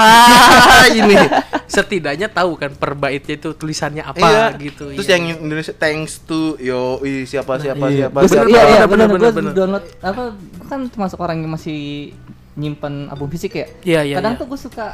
ini? 0.96 1.18
Setidaknya 1.66 2.28
tahu 2.28 2.54
kan 2.54 2.70
per 2.72 2.94
baitnya 2.94 3.36
itu 3.36 3.52
tulisannya 3.52 4.02
apa 4.02 4.22
iya. 4.22 4.46
gitu. 4.56 4.94
Terus 4.94 5.04
iya. 5.04 5.18
yang 5.18 5.42
Indonesia 5.42 5.74
thanks 5.74 6.22
to 6.22 6.56
yo 6.58 7.02
ih, 7.02 7.26
siapa 7.26 7.58
siapa 7.58 7.86
Iya. 7.88 8.08
siapa 8.08 8.18
Gua- 8.20 8.30
siapa. 8.32 8.48
iya, 8.48 8.62
iya, 8.72 8.84
bener, 8.86 9.06
bener, 9.06 9.10
bener, 9.10 9.20
gua 9.20 9.32
bener. 9.36 9.54
download 9.54 9.86
apa? 10.00 10.24
Gua 10.38 10.66
kan 10.68 10.80
termasuk 10.88 11.18
orang 11.18 11.38
yang 11.40 11.52
masih 11.52 12.14
nyimpen 12.60 13.08
album 13.08 13.32
fisik 13.32 13.56
ya. 13.56 13.66
Iya, 13.82 14.00
iya, 14.04 14.16
Kadang 14.20 14.36
iya. 14.36 14.42
tuh 14.44 14.48
gue 14.52 14.60
suka 14.60 14.88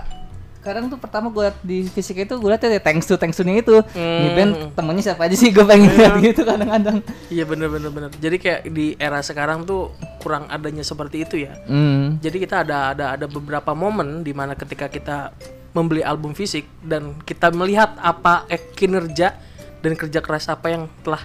kadang 0.62 0.90
tuh 0.90 0.98
pertama 0.98 1.30
gue 1.30 1.46
liat 1.46 1.58
di 1.62 1.86
fisik 1.86 2.26
itu 2.26 2.34
gue 2.34 2.50
liat 2.50 2.58
ya 2.58 2.82
thanks 2.82 3.06
to 3.06 3.22
thanks 3.22 3.38
to 3.38 3.46
nya 3.46 3.62
itu 3.62 3.86
ini 3.94 4.30
band 4.34 4.52
Hmm. 4.58 4.70
temennya 4.74 5.14
siapa 5.14 5.30
aja 5.30 5.38
sih 5.38 5.54
gue 5.54 5.62
pengen 5.62 5.94
lihat 5.94 6.18
gitu 6.26 6.42
kadang-kadang 6.42 7.06
Iya 7.30 7.46
bener 7.46 7.70
bener 7.70 7.94
bener. 7.94 8.10
Jadi 8.18 8.42
kayak 8.42 8.62
di 8.74 8.98
era 8.98 9.22
sekarang 9.22 9.62
tuh 9.62 9.94
kurang 10.26 10.50
adanya 10.50 10.82
seperti 10.82 11.22
itu 11.22 11.46
ya. 11.46 11.54
hmm. 11.70 12.18
Jadi 12.18 12.38
kita 12.42 12.66
ada 12.66 12.98
ada 12.98 13.06
ada 13.14 13.26
beberapa 13.30 13.78
momen 13.78 14.26
di 14.26 14.34
mana 14.34 14.58
ketika 14.58 14.90
kita 14.90 15.38
membeli 15.70 16.02
album 16.02 16.34
fisik 16.34 16.66
dan 16.82 17.14
kita 17.22 17.54
melihat 17.54 17.94
apa 18.02 18.50
eh, 18.50 18.58
kinerja 18.74 19.38
dan 19.86 19.94
kerja 19.94 20.18
keras 20.18 20.50
apa 20.50 20.74
yang 20.74 20.90
telah 21.06 21.22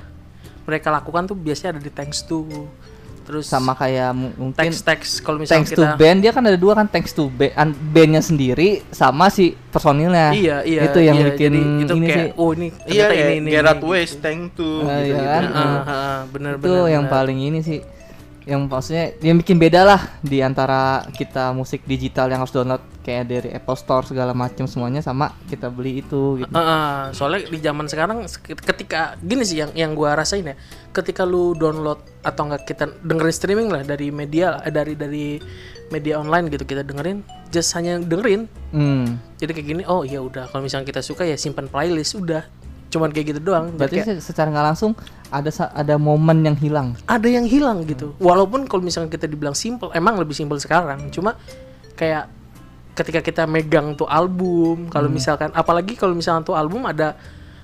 mereka 0.69 0.93
lakukan 0.93 1.25
tuh 1.25 1.35
biasanya 1.35 1.79
ada 1.79 1.83
di 1.83 1.89
thanks 1.89 2.21
to 2.21 2.45
terus 3.31 3.47
sama 3.47 3.73
kayak 3.73 4.11
mu- 4.11 4.35
mungkin 4.37 4.59
teks-teks 4.67 5.23
kalau 5.23 5.39
misalnya 5.39 5.63
thanks 5.63 5.71
kita 5.71 5.87
to 5.87 5.95
band 5.95 6.19
dia 6.19 6.35
kan 6.35 6.43
ada 6.43 6.59
dua 6.59 6.75
kan 6.75 6.85
thanks 6.85 7.15
to 7.15 7.31
band 7.31 7.55
an- 7.55 7.79
bandnya 7.89 8.19
sendiri 8.19 8.83
sama 8.91 9.31
si 9.31 9.55
personilnya 9.71 10.35
iya 10.35 10.67
iya 10.67 10.91
itu 10.91 10.99
yang 10.99 11.15
iya, 11.15 11.27
bikin 11.31 11.53
jadi 11.55 11.63
itu 11.81 11.95
ini 11.95 12.07
kayak 12.07 12.19
sih 12.19 12.31
oh 12.35 12.51
ini 12.51 12.67
Iya, 12.67 12.83
ternyata 12.83 13.15
ya, 13.15 13.23
ini 13.23 13.35
ini 13.37 13.49
Gerard 13.49 13.79
ini. 13.79 13.87
West 13.87 14.15
thanks 14.19 14.51
to 14.53 14.67
Ah, 14.83 14.99
gitu, 14.99 15.15
iya 15.15 15.23
kan? 15.23 15.43
gitu. 15.47 15.55
Ah, 15.55 15.63
ah, 15.63 15.79
ah, 15.87 16.19
bener 16.27 16.53
itu 16.53 16.63
bener 16.67 16.91
yang 16.91 17.05
bener. 17.07 17.15
paling 17.15 17.39
ini 17.41 17.61
sih 17.63 17.79
yang 18.43 18.61
maksudnya 18.67 19.15
yang 19.21 19.37
bikin 19.39 19.57
beda 19.57 19.81
lah 19.85 20.01
di 20.19 20.39
antara 20.41 20.83
kita 21.13 21.53
musik 21.53 21.87
digital 21.87 22.27
yang 22.27 22.43
harus 22.43 22.51
download 22.51 22.83
kayak 23.01 23.25
dari 23.27 23.49
Apple 23.51 23.75
Store 23.75 24.05
segala 24.05 24.31
macam 24.31 24.65
semuanya 24.65 25.01
sama 25.01 25.33
kita 25.47 25.69
beli 25.69 26.01
itu 26.01 26.37
gitu. 26.37 26.53
Ah, 26.53 27.09
soalnya 27.11 27.49
di 27.49 27.57
zaman 27.57 27.89
sekarang 27.89 28.29
sek- 28.29 28.61
ketika 28.61 29.17
gini 29.19 29.41
sih 29.41 29.59
yang 29.59 29.73
yang 29.73 29.91
gua 29.93 30.13
rasain 30.13 30.45
ya, 30.45 30.53
ketika 30.91 31.25
lu 31.25 31.53
download 31.55 31.97
atau 32.21 32.43
enggak 32.45 32.69
kita 32.69 32.85
dengerin 33.01 33.33
streaming 33.33 33.69
lah 33.69 33.83
dari 33.83 34.13
media 34.13 34.61
eh, 34.61 34.69
dari 34.69 34.93
dari 34.95 35.41
media 35.89 36.21
online 36.21 36.47
gitu 36.49 36.63
kita 36.63 36.85
dengerin 36.85 37.25
just 37.49 37.73
hanya 37.73 37.97
dengerin. 37.99 38.47
Hmm. 38.71 39.17
Jadi 39.37 39.51
kayak 39.51 39.67
gini, 39.67 39.83
oh 39.85 40.05
ya 40.05 40.21
udah 40.21 40.47
kalau 40.47 40.61
misalnya 40.61 40.87
kita 40.87 41.01
suka 41.01 41.25
ya 41.25 41.35
simpan 41.35 41.67
playlist 41.67 42.15
udah. 42.15 42.45
Cuman 42.91 43.15
kayak 43.15 43.33
gitu 43.33 43.41
doang. 43.41 43.71
Berarti 43.75 44.03
kayak- 44.03 44.19
se- 44.19 44.29
secara 44.29 44.51
nggak 44.51 44.67
langsung 44.67 44.93
ada 45.31 45.47
ada 45.73 45.95
momen 45.95 46.43
yang 46.43 46.55
hilang. 46.55 46.99
ada 47.07 47.27
yang 47.27 47.47
hilang 47.47 47.87
gitu. 47.87 48.13
Walaupun 48.19 48.67
kalau 48.67 48.83
misalnya 48.83 49.09
kita 49.09 49.25
dibilang 49.25 49.55
simple, 49.55 49.89
emang 49.95 50.19
lebih 50.19 50.35
simple 50.35 50.59
sekarang. 50.59 51.07
Cuma 51.09 51.39
kayak 51.95 52.27
ketika 52.93 53.21
kita 53.21 53.43
megang 53.45 53.95
tuh 53.95 54.05
album, 54.05 54.89
kalau 54.89 55.09
misalkan 55.09 55.51
apalagi 55.51 55.95
kalau 55.95 56.13
misalkan 56.13 56.43
tuh 56.43 56.55
album 56.55 56.85
ada 56.85 57.15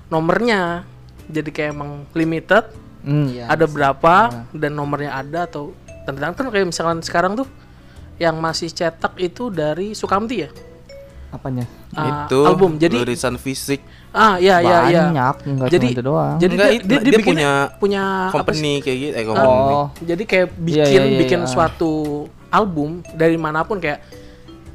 nomornya. 0.07 0.83
Jadi 1.27 1.51
kayak 1.51 1.71
emang 1.71 1.91
limited, 2.11 2.63
Hmm, 2.99 3.27
iya. 3.29 3.47
ada 3.47 3.63
berapa 3.63 4.15
dan 4.51 4.71
nomornya 4.71 5.11
ada 5.13 5.43
atau 5.43 5.71
tentang 6.03 6.31
kan 6.31 6.47
kayak 6.47 6.67
misalkan 6.67 6.99
sekarang 6.99 7.35
tuh 7.35 7.47
yang 8.15 8.35
masih 8.37 8.67
cetak 8.67 9.13
itu 9.17 9.47
dari 9.47 9.91
Sukamti 9.91 10.37
ya. 10.39 10.49
apanya? 11.27 11.67
Ah, 11.91 12.23
itu 12.23 12.39
album. 12.41 12.79
Jadi 12.79 13.03
tulisan 13.03 13.35
fisik 13.35 13.83
ah 14.09 14.39
ya 14.39 14.57
ya 14.57 14.87
ya. 14.87 15.11
Banyak, 15.11 15.35
nggak 15.45 15.67
Jadi 15.69 15.83
cuma 15.83 15.93
itu 15.93 16.01
doang. 16.01 16.35
jadi 16.37 16.53
Enggak, 16.55 16.67
dia, 16.67 16.79
dia, 16.79 16.97
dia, 16.97 17.11
dia 17.11 17.19
punya 17.21 17.51
punya 17.77 18.03
company 18.31 18.73
kayak 18.79 18.97
gitu 18.97 19.13
eh 19.13 19.25
company. 19.27 19.51
oh, 19.69 19.87
Jadi 19.99 20.23
kayak 20.23 20.47
Iya, 20.47 20.57
bikin 20.57 20.87
iya, 20.89 21.03
iya, 21.03 21.19
bikin 21.19 21.39
iya. 21.43 21.49
suatu 21.51 21.91
album 22.47 22.89
dari 23.11 23.35
mana 23.35 23.61
pun 23.61 23.77
kayak 23.77 23.99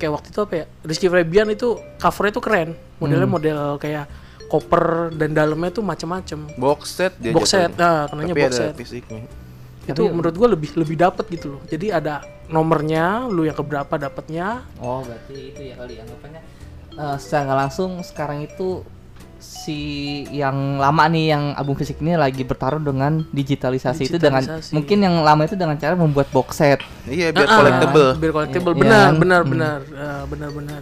kayak 0.02 0.12
waktu 0.18 0.28
itu 0.34 0.40
apa 0.42 0.54
ya? 0.58 0.64
Rizky 0.82 1.06
Febian 1.06 1.46
itu 1.48 1.68
covernya 1.96 2.32
tuh 2.34 2.42
keren. 2.42 2.70
Modelnya 2.98 3.28
Hmm. 3.30 3.34
model 3.38 3.60
kayak 3.78 4.04
koper 4.50 5.14
dan 5.14 5.30
dalamnya 5.32 5.70
tuh 5.70 5.80
macem-macem. 5.80 6.58
box 6.58 6.98
set 6.98 7.14
dia 7.22 7.30
Box 7.30 7.54
set, 7.54 7.70
nah 7.78 8.10
kenanya 8.10 8.34
tapi 8.34 8.42
box 8.42 8.52
ada 8.52 8.58
set. 8.58 8.74
fisiknya 8.76 9.24
Itu 9.82 10.02
menurut 10.10 10.34
gua 10.36 10.48
lebih 10.52 10.74
lebih 10.76 10.94
dapat 10.98 11.24
gitu 11.30 11.56
loh. 11.56 11.62
Jadi 11.66 11.88
ada 11.88 12.20
nomornya, 12.50 13.30
lu 13.30 13.46
yang 13.46 13.56
keberapa 13.56 13.94
dapatnya. 13.96 14.66
oh 14.78 15.00
berarti 15.02 15.54
itu 15.54 15.60
ya 15.62 15.74
kali 15.78 15.96
anggapannya. 15.98 16.42
Eh, 16.92 17.16
secara 17.16 17.40
nggak 17.48 17.58
langsung 17.64 17.90
sekarang 18.04 18.44
itu 18.44 18.84
si 19.42 19.78
yang 20.30 20.54
lama 20.76 21.04
nih 21.04 21.24
yang 21.28 21.52
album 21.52 21.74
fisik 21.74 21.98
ini 21.98 22.14
lagi 22.14 22.40
bertarung 22.40 22.80
dengan 22.80 23.26
digitalisasi, 23.28 24.06
itu 24.06 24.16
dengan 24.16 24.38
Digitalisasi. 24.38 24.72
mungkin 24.72 24.98
yang 24.98 25.14
lama 25.20 25.42
itu 25.42 25.52
dengan 25.52 25.74
cara 25.74 25.92
membuat 25.92 26.30
box 26.30 26.56
set. 26.56 26.78
iya 27.04 27.28
biar 27.28 27.44
Ah, 27.44 27.56
collectible 27.58 28.08
Biar 28.16 28.32
collectible. 28.32 28.72
Iya, 28.72 28.80
Benar, 28.80 28.96
iya 28.96 29.04
kan? 29.04 29.14
benar, 29.18 29.40
Hmm. 29.40 29.50
benar, 29.50 29.78
Eh, 29.82 30.22
benar, 30.26 30.50
benar. 30.52 30.80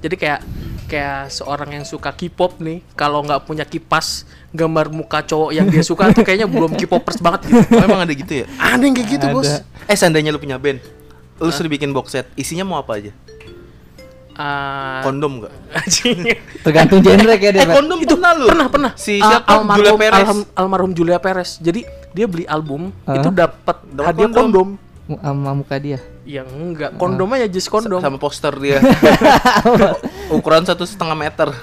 Jadi 0.00 0.14
kayak 0.16 0.40
kayak 0.86 1.28
seorang 1.28 1.70
yang 1.72 1.84
suka 1.84 2.10
K-pop 2.10 2.58
nih, 2.58 2.82
kalau 2.92 3.20
nggak 3.20 3.44
punya 3.44 3.62
kipas 3.62 4.24
gambar 4.50 4.90
muka 4.90 5.22
cowok 5.22 5.50
yang 5.52 5.66
dia 5.66 5.80
suka 5.80 6.10
tuh 6.10 6.20
kayaknya 6.20 6.44
belum 6.46 6.74
K-popers 6.74 7.20
banget 7.20 7.40
gitu. 7.46 7.62
oh, 7.70 7.84
emang 7.84 8.00
ada 8.00 8.10
gitu 8.10 8.32
ya 8.34 8.46
Ada 8.56 8.80
yang 8.80 8.94
kayak 8.94 9.08
gitu, 9.10 9.24
Ada. 9.24 9.34
Bos. 9.34 9.50
eh 9.86 9.94
seandainya 9.94 10.28
lu 10.28 10.38
punya 10.38 10.56
band 10.56 10.82
lu 11.36 11.48
suruh 11.48 11.68
bikin 11.68 11.88
box 11.90 12.12
set 12.12 12.26
isinya 12.34 12.64
mau 12.64 12.76
apa 12.76 12.96
aja 12.96 13.12
Ah, 14.40 15.00
kondom 15.02 15.32
nggak 15.38 15.52
anjing. 15.74 16.18
Tergantung 16.60 16.98
genre 16.98 17.34
kayak 17.34 17.52
dia. 17.52 17.60
eh 17.60 17.68
kondom 17.68 17.98
pernah 18.00 18.32
lu 18.32 18.46
pernah 18.46 18.66
pernah 18.66 18.92
si 18.94 19.16
Ah, 19.16 19.36
siapa 19.36 19.52
almarhum, 19.54 19.76
Julia 19.76 19.92
Perez 19.94 20.16
alham- 20.18 20.48
almarhum 20.54 20.90
Julia 20.90 21.18
Perez 21.18 21.50
jadi 21.58 21.80
dia 22.10 22.24
beli 22.24 22.44
album 22.44 22.88
Hah? 23.04 23.14
itu 23.14 23.28
dapat 23.30 23.76
hadiah 23.84 24.26
kondom. 24.26 24.40
kondom 24.42 24.68
sama 25.12 25.50
muka 25.52 25.76
dia. 25.76 25.98
yang 26.22 26.46
enggak 26.46 26.94
kondom 26.94 27.26
aja 27.30 27.46
just 27.46 27.66
kondom 27.66 27.98
sama 27.98 28.16
poster 28.16 28.54
dia 28.56 28.78
ukuran 30.30 30.62
satu 30.62 30.84
setengah 30.84 31.16
meter 31.18 31.48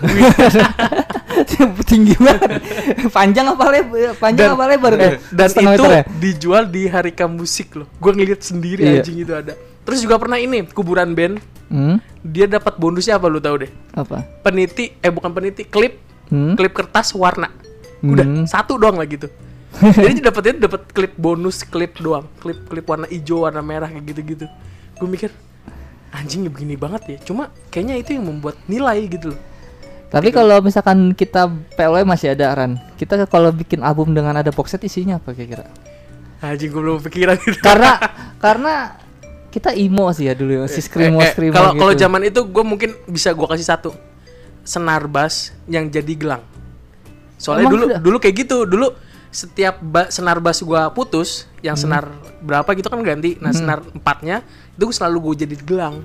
Tinggi 1.87 2.17
banget. 2.17 2.59
Panjang 3.07 3.45
apa 3.47 3.65
lebar? 3.69 4.17
Panjang 4.17 4.51
apa 4.51 4.65
lebar? 4.65 4.91
eh, 4.97 5.21
dan 5.29 5.47
itu 5.47 5.61
meter 5.63 5.89
ya? 5.93 6.03
dijual 6.09 6.63
di 6.65 6.83
Harika 6.85 7.25
Musik 7.25 7.75
loh 7.75 7.87
gue 7.93 8.11
ngeliat 8.11 8.41
sendiri 8.41 8.81
Iya. 8.81 8.93
anjing 8.99 9.17
itu 9.17 9.31
ada 9.31 9.53
terus 9.87 9.99
juga 9.99 10.19
pernah 10.19 10.35
ini 10.35 10.67
kuburan 10.67 11.15
band 11.15 11.39
Hmm? 11.67 11.99
dia 12.21 12.43
dapat 12.45 12.75
bonusnya 12.75 13.15
apa 13.15 13.27
lu 13.27 13.39
tahu 13.39 13.59
deh 13.59 13.71
Apa? 13.91 14.23
peniti 14.39 14.95
eh 14.97 15.07
bukan 15.07 15.31
peniti 15.31 15.63
klip 15.63 15.99
Hmm? 16.27 16.55
klip 16.55 16.71
kertas 16.71 17.11
warna 17.11 17.47
udah 17.97 18.23
Hmm. 18.23 18.43
satu 18.43 18.75
doang 18.75 18.95
lah 18.95 19.03
gitu 19.03 19.27
jadi 19.97 20.11
dia 20.13 20.23
dapetnya 20.23 20.63
dapat 20.63 20.87
klip 20.89 21.15
bonus 21.15 21.61
klip 21.61 21.95
doang 21.97 22.23
klip 22.37 22.63
klip 22.65 22.83
warna 22.83 23.03
hijau 23.05 23.43
warna 23.43 23.59
merah 23.59 23.87
kayak 23.87 24.05
gitu 24.05 24.21
gitu 24.25 24.45
gue 24.95 25.07
mikir 25.07 25.31
anjing 26.09 26.43
ya 26.43 26.49
begini 26.49 26.75
banget 26.75 27.01
ya 27.05 27.17
cuma 27.21 27.51
kayaknya 27.67 27.95
itu 27.97 28.15
yang 28.15 28.25
membuat 28.25 28.55
nilai 28.65 29.03
gitu 29.05 29.31
loh 29.31 29.41
Tapi 30.07 30.31
kalau 30.31 30.63
misalkan 30.63 31.11
kita 31.11 31.47
PLW 31.75 32.07
masih 32.07 32.31
ada 32.31 32.47
Ran. 32.49 32.79
Kita 32.95 33.27
kalau 33.27 33.51
bikin 33.51 33.83
album 33.83 34.15
dengan 34.15 34.39
ada 34.39 34.49
box 34.49 34.71
set 34.71 34.79
isinya 34.81 35.19
apa 35.19 35.35
kira-kira? 35.35 35.67
anjing 36.39 36.71
gue 36.71 36.79
belum 36.79 37.03
pikiran 37.03 37.35
gitu 37.37 37.59
Karena 37.59 37.99
karena 38.45 38.73
kita 39.57 39.73
emo 39.73 40.05
sih 40.09 40.25
ya 40.25 40.33
dulu, 40.33 40.63
si 40.65 40.79
screamo 40.79 41.17
Eh, 41.17 41.23
eh, 41.23 41.31
screamo 41.31 41.53
kalau 41.53 41.69
gitu. 41.71 41.79
kalau 41.79 41.93
zaman 41.95 42.21
itu 42.23 42.41
gue 42.43 42.63
mungkin 42.63 42.89
bisa 43.05 43.29
gue 43.29 43.47
kasih 43.47 43.67
satu 43.67 43.91
senar 44.61 45.05
bass 45.05 45.35
yang 45.65 45.87
jadi 45.87 46.13
gelang 46.13 46.43
soalnya 47.35 47.65
Emang 47.65 47.73
dulu 47.73 47.83
sudah? 47.87 47.99
dulu 47.99 48.17
kayak 48.17 48.35
gitu 48.37 48.57
dulu 48.63 48.87
setiap 49.29 49.75
ba- 49.79 50.07
senar 50.07 50.37
bass 50.37 50.59
gue 50.59 50.81
putus 50.91 51.29
yang 51.59 51.73
Hmm. 51.73 51.83
senar 51.83 52.03
berapa 52.39 52.69
gitu 52.73 52.87
kan 52.87 53.01
ganti 53.01 53.35
nah 53.37 53.51
senar 53.51 53.81
empatnya 53.87 54.41
itu 54.71 54.83
gua 54.83 54.95
selalu 54.95 55.17
gue 55.23 55.45
jadi 55.45 55.55
gelang 55.57 55.95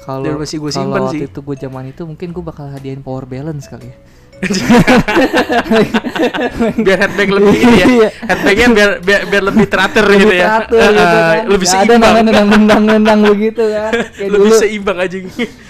kalau 0.00 0.38
masih 0.38 0.58
simpen 0.68 1.02
waktu 1.02 1.14
sih. 1.14 1.28
itu 1.28 1.38
gue 1.38 1.56
zaman 1.58 1.84
itu 1.86 2.02
mungkin 2.02 2.28
gue 2.30 2.40
bakal 2.42 2.66
hadiahin 2.66 3.00
power 3.00 3.24
balance 3.24 3.66
kali 3.66 3.88
ya. 3.88 3.96
biar 6.78 6.98
headbang 7.00 7.28
lebih 7.32 7.54
ini 7.58 7.74
ya 7.74 7.86
Iya. 7.88 8.08
headbangnya 8.24 8.66
biar, 8.70 8.90
biar 9.00 9.20
biar 9.26 9.42
lebih 9.44 9.66
teratur 9.66 10.04
Lebih 10.04 10.18
gitu 10.20 10.32
ya 10.32 10.46
teratur 10.46 10.78
Eh, 10.78 10.88
gitu 10.88 11.02
eh, 11.02 11.18
kan. 11.18 11.44
lebih 11.48 11.66
Nggak 11.66 11.74
ada 11.74 11.82
seimbang 11.82 12.00
namanya 12.00 12.24
nendang-nendang-nendang 12.24 13.20
begitu 13.26 13.62
kan. 13.66 13.92
Kayak 14.14 14.28
lebih 14.28 14.40
dulu 14.40 14.54
seimbang 14.54 14.98
aja 14.98 15.16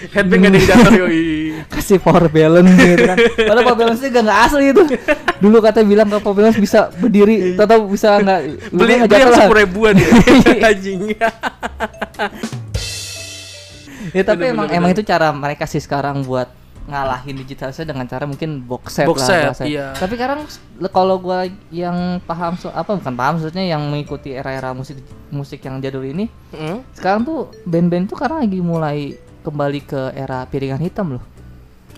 headbang 0.09 0.39
gak 0.39 0.45
ada 0.45 0.55
yang 0.55 0.67
jatuh 0.67 0.93
yoi 0.95 1.25
kasih 1.73 1.97
power 1.97 2.25
balance 2.27 2.71
gitu 2.75 3.03
kan. 3.03 3.17
Padahal 3.17 3.63
power 3.63 3.77
balance 3.79 3.99
nya 3.99 4.09
gak 4.11 4.39
asli 4.45 4.65
itu. 4.67 4.81
Dulu 5.39 5.57
katanya 5.59 5.85
bilang 5.87 6.05
kalau 6.07 6.21
power 6.21 6.35
balance 6.37 6.57
bisa 6.57 6.79
berdiri, 6.93 7.35
atau 7.55 7.77
bisa 7.85 8.07
nggak 8.17 8.39
Iya. 8.39 8.69
beli 8.69 8.93
beli 9.01 9.17
yang 9.17 9.31
sepuluh 9.31 9.59
ribuan 9.59 9.93
ya 9.95 10.05
Iya. 10.05 10.69
anjing 10.69 10.99
Ya 14.09 14.23
tapi 14.23 14.41
Bener, 14.41 14.51
emang 14.51 14.65
bener, 14.65 14.75
emang 14.75 14.89
bener. 14.89 14.97
itu 14.97 15.03
cara 15.05 15.27
mereka 15.29 15.63
sih 15.63 15.77
sekarang 15.77 16.23
buat 16.23 16.49
ngalahin 16.89 17.37
digitalisasi 17.37 17.85
dengan 17.85 18.03
cara 18.03 18.25
mungkin 18.25 18.59
box 18.59 18.83
set 18.91 19.05
Box 19.05 19.21
lah 19.23 19.53
set, 19.53 19.69
iya. 19.69 19.93
Tapi 19.93 20.17
sekarang 20.17 20.41
kalau 20.89 21.15
gua 21.15 21.43
yang 21.69 21.93
paham 22.19 22.53
so, 22.55 22.67
apa 22.67 22.91
bukan 22.91 23.13
paham 23.13 23.37
maksudnya 23.37 23.61
yang 23.63 23.81
mengikuti 23.83 24.33
era-era 24.33 24.73
musik 24.73 24.97
musik 25.29 25.61
yang 25.61 25.77
jadul 25.77 26.01
ini, 26.01 26.25
Hmm? 26.49 26.81
sekarang 26.91 27.21
tuh 27.21 27.39
band-band 27.63 28.09
tuh 28.09 28.17
karena 28.17 28.41
lagi 28.41 28.59
mulai 28.59 29.13
kembali 29.39 29.79
ke 29.81 30.01
era 30.13 30.43
piringan 30.43 30.79
hitam 30.79 31.13
loh. 31.13 31.23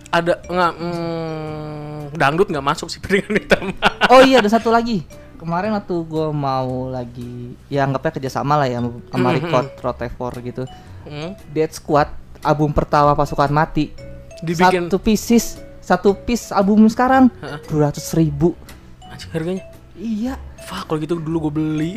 ada 0.09 0.43
nggak 0.43 0.71
hmm, 0.75 1.99
dangdut 2.13 2.47
nggak 2.47 2.65
masuk 2.65 2.87
sih 2.87 2.99
piringan 2.99 3.31
hitam 3.33 3.71
Oh 4.11 4.19
iya 4.19 4.37
ada 4.37 4.51
satu 4.51 4.67
lagi. 4.67 5.07
Kemarin 5.39 5.71
waktu 5.71 5.95
gua 6.03 6.29
mau 6.29 6.85
lagi 6.85 7.55
ya 7.65 7.81
anggapnya 7.81 8.13
kerjasama 8.13 8.59
lah 8.59 8.67
ya 8.67 8.77
sama 8.77 9.29
Mhm. 9.31 9.35
Record 9.39 9.67
Rotevor 9.79 10.33
gitu. 10.41 10.63
hmm? 11.01 11.33
Dead 11.49 11.71
Squad 11.71 12.11
album 12.41 12.69
pertama 12.69 13.15
pasukan 13.15 13.49
mati 13.49 13.89
dibikin 14.41 14.87
satu 14.87 14.97
pieces 14.97 15.45
satu 15.81 16.09
piece 16.13 16.49
album 16.49 16.85
sekarang 16.85 17.29
dua 17.65 17.89
ratus 17.89 18.13
ribu. 18.13 18.53
Anjing, 19.05 19.31
harganya? 19.31 19.63
Iya. 19.93 20.33
Fuck 20.61 20.87
kalau 20.87 20.99
gitu 20.99 21.17
dulu 21.17 21.49
gue 21.49 21.53
beli. 21.53 21.91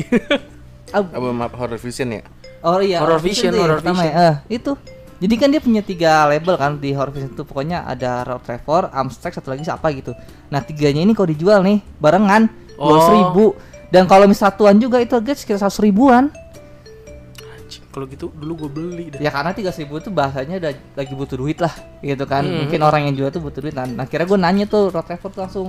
Al- 0.97 1.11
album 1.11 1.37
apa? 1.41 1.55
Horror 1.55 1.79
vision 1.79 2.09
ya? 2.11 2.23
Oh 2.61 2.81
iya. 2.81 3.05
Horror 3.05 3.21
Vision, 3.21 3.53
tuh 3.53 3.61
ya 3.61 3.65
Horror 3.67 3.81
Vision. 3.83 3.97
ya. 4.01 4.13
Eh, 4.17 4.35
itu. 4.57 4.73
Jadi 5.21 5.35
kan 5.37 5.49
dia 5.49 5.61
punya 5.61 5.83
tiga 5.85 6.25
label 6.27 6.57
kan 6.57 6.77
di 6.77 6.97
Horror 6.97 7.13
Vision 7.13 7.31
itu. 7.31 7.45
Pokoknya 7.45 7.85
ada 7.85 8.25
Road 8.25 8.41
Trevor, 8.41 8.89
Amstrad 8.89 9.37
satu 9.37 9.53
lagi 9.53 9.63
siapa 9.63 9.93
gitu. 9.93 10.17
Nah 10.49 10.61
tiganya 10.61 11.01
ini 11.01 11.13
kalau 11.13 11.29
dijual 11.29 11.61
nih 11.61 11.85
barengan 12.01 12.49
dua 12.75 12.99
Oh. 12.99 13.09
ribu. 13.11 13.47
Dan 13.93 14.09
kalau 14.09 14.25
mis 14.25 14.41
satuan 14.41 14.75
juga 14.77 14.97
itu 14.99 15.13
harga 15.13 15.37
sekitar 15.37 15.61
seratus 15.61 15.79
ribuan 15.79 16.33
kalau 17.95 18.11
gitu 18.11 18.35
dulu 18.35 18.67
gue 18.67 18.71
beli 18.75 19.07
dah. 19.15 19.23
Ya 19.23 19.31
karena 19.31 19.55
tiga 19.55 19.71
ribu 19.71 20.03
itu 20.03 20.11
bahasanya 20.11 20.59
udah 20.59 20.73
lagi 20.99 21.13
butuh 21.15 21.39
duit 21.39 21.63
lah 21.63 21.71
gitu 22.03 22.27
kan. 22.27 22.43
Hmm. 22.43 22.67
mungkin 22.67 22.81
orang 22.83 23.07
yang 23.07 23.15
jual 23.15 23.31
tuh 23.31 23.39
butuh 23.39 23.63
duit. 23.63 23.75
Nah 23.79 23.87
akhirnya 24.03 24.27
gue 24.27 24.39
nanya 24.43 24.65
tuh 24.67 24.91
Road 24.91 25.07
tuh 25.07 25.39
langsung 25.39 25.67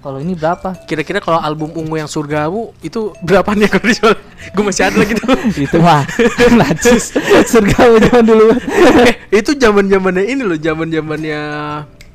kalau 0.00 0.16
ini 0.16 0.32
berapa? 0.32 0.72
Kira-kira 0.88 1.20
kalau 1.20 1.38
album 1.38 1.76
ungu 1.76 2.00
yang 2.00 2.08
surgamu 2.08 2.72
itu 2.80 3.12
berapanya 3.20 3.68
kalau 3.68 3.84
dijual? 3.84 4.16
Gue 4.56 4.64
masih 4.64 4.88
ada 4.88 4.96
lagi 4.96 5.12
tuh 5.20 5.36
itu 5.60 5.76
mah 5.76 6.08
najis 6.64 7.12
surga 7.44 8.00
zaman 8.08 8.24
dulu. 8.24 8.56
Eh, 9.04 9.14
itu 9.28 9.52
zaman 9.60 9.92
zamannya 9.92 10.24
ini 10.24 10.40
loh 10.40 10.56
zaman 10.56 10.88
zamannya 10.88 11.40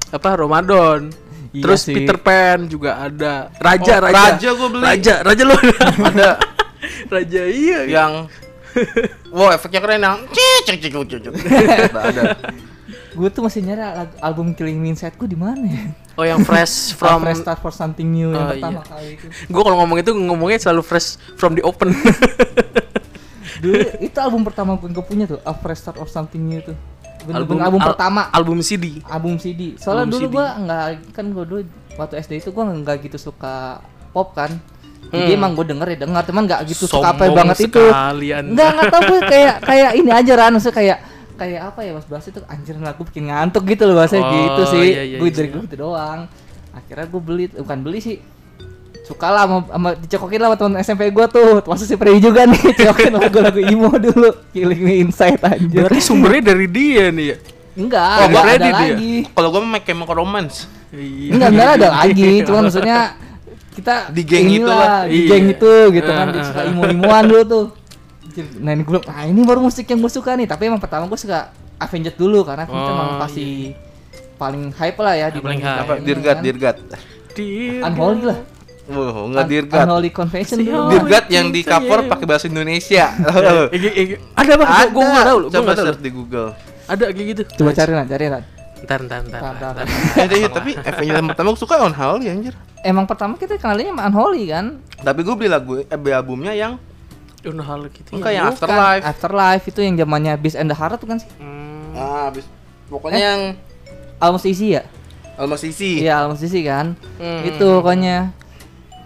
apa 0.10 0.30
Ramadan. 0.34 1.14
Iya 1.54 1.62
terus 1.62 1.86
sih. 1.86 1.94
Peter 1.94 2.18
Pan 2.18 2.66
juga 2.66 3.06
ada. 3.06 3.54
Raja 3.62 4.02
Oh, 4.02 4.10
Raja. 4.10 4.26
Raja 4.34 4.50
gua 4.58 4.70
beli. 4.74 4.84
Raja 4.84 5.14
Raja 5.22 5.44
lo 5.46 5.54
ada 5.54 5.78
ada. 6.10 6.30
Raja 7.14 7.42
iya. 7.46 7.80
Yang 7.86 8.14
wow 9.30 9.50
efeknya 9.50 9.80
keren 9.80 10.02
yang 10.02 10.20
cicik 10.28 10.78
cicik 10.82 10.94
cicik 11.08 11.34
ada 11.92 12.36
gue 13.16 13.30
tuh 13.30 13.42
masih 13.42 13.64
nyari 13.64 13.82
album 14.20 14.52
Killing 14.52 14.76
Me 14.76 14.92
Inside 14.92 15.16
gue 15.16 15.24
di 15.26 15.40
mana 15.40 15.64
ya? 15.64 15.84
Oh 16.16 16.24
yang 16.24 16.44
fresh 16.44 16.92
From 17.00 17.24
Fresh 17.24 17.42
Start 17.42 17.60
for 17.60 17.72
Something 17.72 18.08
New 18.08 18.30
yang 18.30 18.44
Oh, 18.44 18.52
pertama 18.52 18.80
iya. 18.80 18.84
kali 18.86 19.08
itu. 19.16 19.26
Gue 19.48 19.62
kalau 19.62 19.78
ngomong 19.80 19.98
itu 19.98 20.12
ngomongnya 20.12 20.60
selalu 20.62 20.84
fresh 20.84 21.08
from 21.34 21.56
the 21.56 21.64
open. 21.64 21.96
Dulu 23.64 23.76
itu 24.00 24.18
album 24.18 24.44
pertama 24.44 24.76
gue 24.76 24.90
gue 24.90 25.00
punya 25.02 25.26
tuh 25.26 25.40
A 25.42 25.54
Fresh 25.54 25.80
Start 25.82 25.98
of 25.98 26.08
Something 26.08 26.44
New 26.44 26.60
tuh. 26.62 26.76
Album, 27.26 27.58
album 27.58 27.82
al- 27.82 27.90
pertama. 27.90 28.22
album 28.30 28.60
CD 28.62 29.02
album 29.02 29.42
CD 29.42 29.74
soalnya 29.76 30.06
Album 30.06 30.14
dulu 30.14 30.26
gua 30.36 30.48
nggak 30.62 30.86
kan 31.10 31.26
gue 31.26 31.44
dulu 31.44 31.62
waktu 31.96 32.22
SD 32.22 32.38
itu 32.38 32.50
gua 32.52 32.70
nggak 32.70 33.02
gitu 33.02 33.18
suka 33.18 33.82
pop 34.12 34.30
kan 34.32 34.54
Jadi 35.06 35.22
Hmm. 35.28 35.38
emang 35.38 35.52
gue 35.54 35.66
denger 35.66 35.88
ya 35.88 35.98
denger, 36.02 36.24
cuman 36.26 36.44
nggak 36.46 36.62
gitu 36.66 36.84
suka 36.86 37.08
apa 37.10 37.24
Sombong 37.24 37.38
banget 37.38 37.58
itu. 37.64 37.84
Enggak 38.44 38.70
nggak 38.72 38.88
tahu 38.90 39.02
gue 39.08 39.20
kayak 39.34 39.56
kayak 39.62 39.92
ini 39.96 40.10
aja 40.10 40.34
Ran, 40.34 40.52
maksudnya 40.52 40.76
kayak 40.76 40.98
kayak 41.36 41.62
apa 41.66 41.80
ya 41.82 41.92
Mas 41.94 42.06
Bas 42.06 42.26
itu 42.26 42.40
anjir 42.44 42.76
lagu 42.78 43.02
bikin 43.04 43.24
ngantuk 43.28 43.64
gitu 43.66 43.84
loh 43.84 43.96
bahasanya 43.98 44.24
Oh, 44.24 44.32
gitu 44.34 44.62
sih. 44.72 44.88
iya, 44.90 45.04
iya, 45.06 45.18
gue 45.18 45.26
iya. 45.26 45.36
dari 45.36 45.48
gue 45.50 45.62
gitu 45.64 45.78
doang. 45.80 46.20
Akhirnya 46.72 47.06
gue 47.06 47.22
beli 47.22 47.46
bukan 47.50 47.78
beli 47.82 48.00
sih 48.00 48.18
suka 49.02 49.30
lah 49.30 49.46
sama, 49.46 49.58
sama 49.70 49.90
dicokokin 49.96 50.40
lah 50.40 50.48
sama 50.48 50.58
temen 50.58 50.76
SMP 50.82 51.02
gue 51.08 51.26
tuh 51.28 51.62
termasuk 51.62 51.86
si 51.86 51.96
Frey 51.96 52.18
juga 52.18 52.42
nih 52.44 52.58
cokokin 52.80 53.14
lagu-lagu 53.14 53.60
emo 53.62 53.92
dulu 53.94 54.30
Killing 54.50 54.82
Me 54.82 54.94
Inside 55.00 55.38
anjir 55.40 55.86
Berarti 55.86 56.02
sumbernya 56.02 56.42
dari 56.50 56.66
dia 56.66 57.06
nih 57.08 57.26
ya. 57.28 57.38
enggak 57.76 58.02
Oh, 58.02 58.42
ada 58.42 58.58
dia. 58.58 58.74
lagi 58.74 59.14
Kalau 59.30 59.50
gue 59.50 59.62
make 59.62 59.86
Chemical 59.86 60.18
Romance. 60.18 60.66
Iya. 60.90 61.30
enggak 61.32 61.50
enggak 61.52 61.70
ada 61.76 61.88
lagi 62.02 62.32
cuma 62.42 62.60
maksudnya 62.64 63.00
kita 63.76 63.96
Di 64.10 64.24
geng 64.24 64.48
itu 64.50 64.66
lah. 64.66 65.04
di 65.04 65.20
Iya. 65.22 65.28
geng 65.30 65.46
itu 65.52 65.72
gitu 65.92 66.10
kan 66.10 66.26
dia 66.30 66.40
ah, 66.40 66.46
suka 66.46 66.62
imo-imoan 66.66 67.24
dulu 67.26 67.44
tuh 67.44 67.66
nah 68.58 68.72
ini 68.72 68.82
gue 68.82 68.92
bilang, 68.94 69.08
ah 69.08 69.24
ini 69.24 69.40
baru 69.42 69.60
musik 69.62 69.86
yang 69.86 70.00
gue 70.00 70.10
suka 70.10 70.34
nih 70.34 70.44
tapi 70.44 70.66
emang 70.66 70.80
pertama 70.80 71.06
gue 71.06 71.16
suka 71.16 71.52
Avenged 71.76 72.16
dulu 72.16 72.42
karena 72.42 72.64
Avenged 72.64 72.82
Oh, 72.82 72.94
emang 72.94 73.10
pasti 73.18 73.72
paling 74.36 74.72
hype 74.72 74.96
lah 74.98 75.14
ya 75.14 75.28
di 75.30 75.40
Paling 75.40 75.60
hype. 75.60 75.82
Apa? 75.82 75.94
Dirgat, 75.98 76.38
Dirgat. 76.40 76.76
Dir- 77.32 77.80
Unholy 77.82 78.24
lah 78.26 78.40
Wow, 78.86 79.28
enggak 79.28 79.44
Un- 79.44 79.50
Dirgat. 79.50 79.82
Unholy 79.82 80.10
Confession 80.10 80.58
Si 80.58 80.68
Dirgat 80.68 81.26
yang 81.28 81.50
di 81.50 81.64
cover 81.64 82.00
ya. 82.02 82.08
pakai 82.08 82.26
bahasa 82.26 82.46
Indonesia. 82.46 83.06
Eh, 83.72 83.82
eh, 83.82 83.94
eh, 83.98 84.08
Ada 84.32 84.52
apa? 84.54 84.64
Ada. 84.64 84.94
Gue 84.94 85.02
nggak 85.02 85.26
tahu. 85.26 85.40
Coba 85.50 85.72
search 85.74 86.00
di 86.00 86.12
Google. 86.12 86.50
Ada 86.86 87.04
kayak 87.10 87.28
gitu. 87.32 87.42
coba 87.56 87.72
cari 87.74 87.92
lah 87.92 88.06
cari 88.06 88.26
lah 88.30 88.42
Ntar, 88.78 89.00
ntar, 89.02 89.20
ntar. 89.26 89.42
Eh, 90.16 90.26
deh, 90.30 90.46
tapi 90.46 90.78
Avengers 90.78 91.26
pertama 91.26 91.48
gue 91.50 91.58
suka 91.58 91.76
on 91.80 91.94
Hall 91.94 92.22
ya 92.22 92.30
anjir. 92.30 92.54
Emang 92.86 93.04
pertama 93.04 93.34
kita 93.34 93.58
kenalnya 93.58 93.90
sama 93.90 94.06
Unholy 94.06 94.46
kan 94.48 94.66
Tapi 94.96 95.20
gue 95.22 95.34
beli 95.34 95.50
lagu 95.50 95.72
eh, 95.80 95.98
beli 95.98 96.14
albumnya 96.14 96.54
yang 96.54 96.78
Unhal 97.44 97.90
gitu. 97.90 98.10
Enggak 98.12 98.32
ya. 98.32 98.38
yang 98.40 98.50
Afterlife. 98.50 99.04
Afterlife 99.04 99.66
itu 99.68 99.80
yang 99.80 99.96
zamannya 99.96 100.34
Beast 100.36 100.56
and 100.56 100.66
the 100.66 100.74
Heart 100.74 100.98
tuh 100.98 101.08
kan 101.08 101.18
sih 101.18 101.30
Hmm. 101.38 101.94
Ah, 101.94 102.28
habis 102.28 102.46
pokoknya 102.86 103.20
yang 103.20 103.42
Almost 104.18 104.46
Easy 104.46 104.74
ya 104.74 104.86
Almost 105.36 105.64
Easy. 105.64 106.00
Iya 106.00 106.22
Almost 106.22 106.42
Easy 106.42 106.62
kan 106.62 106.94
Hmm. 107.18 107.42
itu 107.44 107.66
pokoknya 107.66 108.32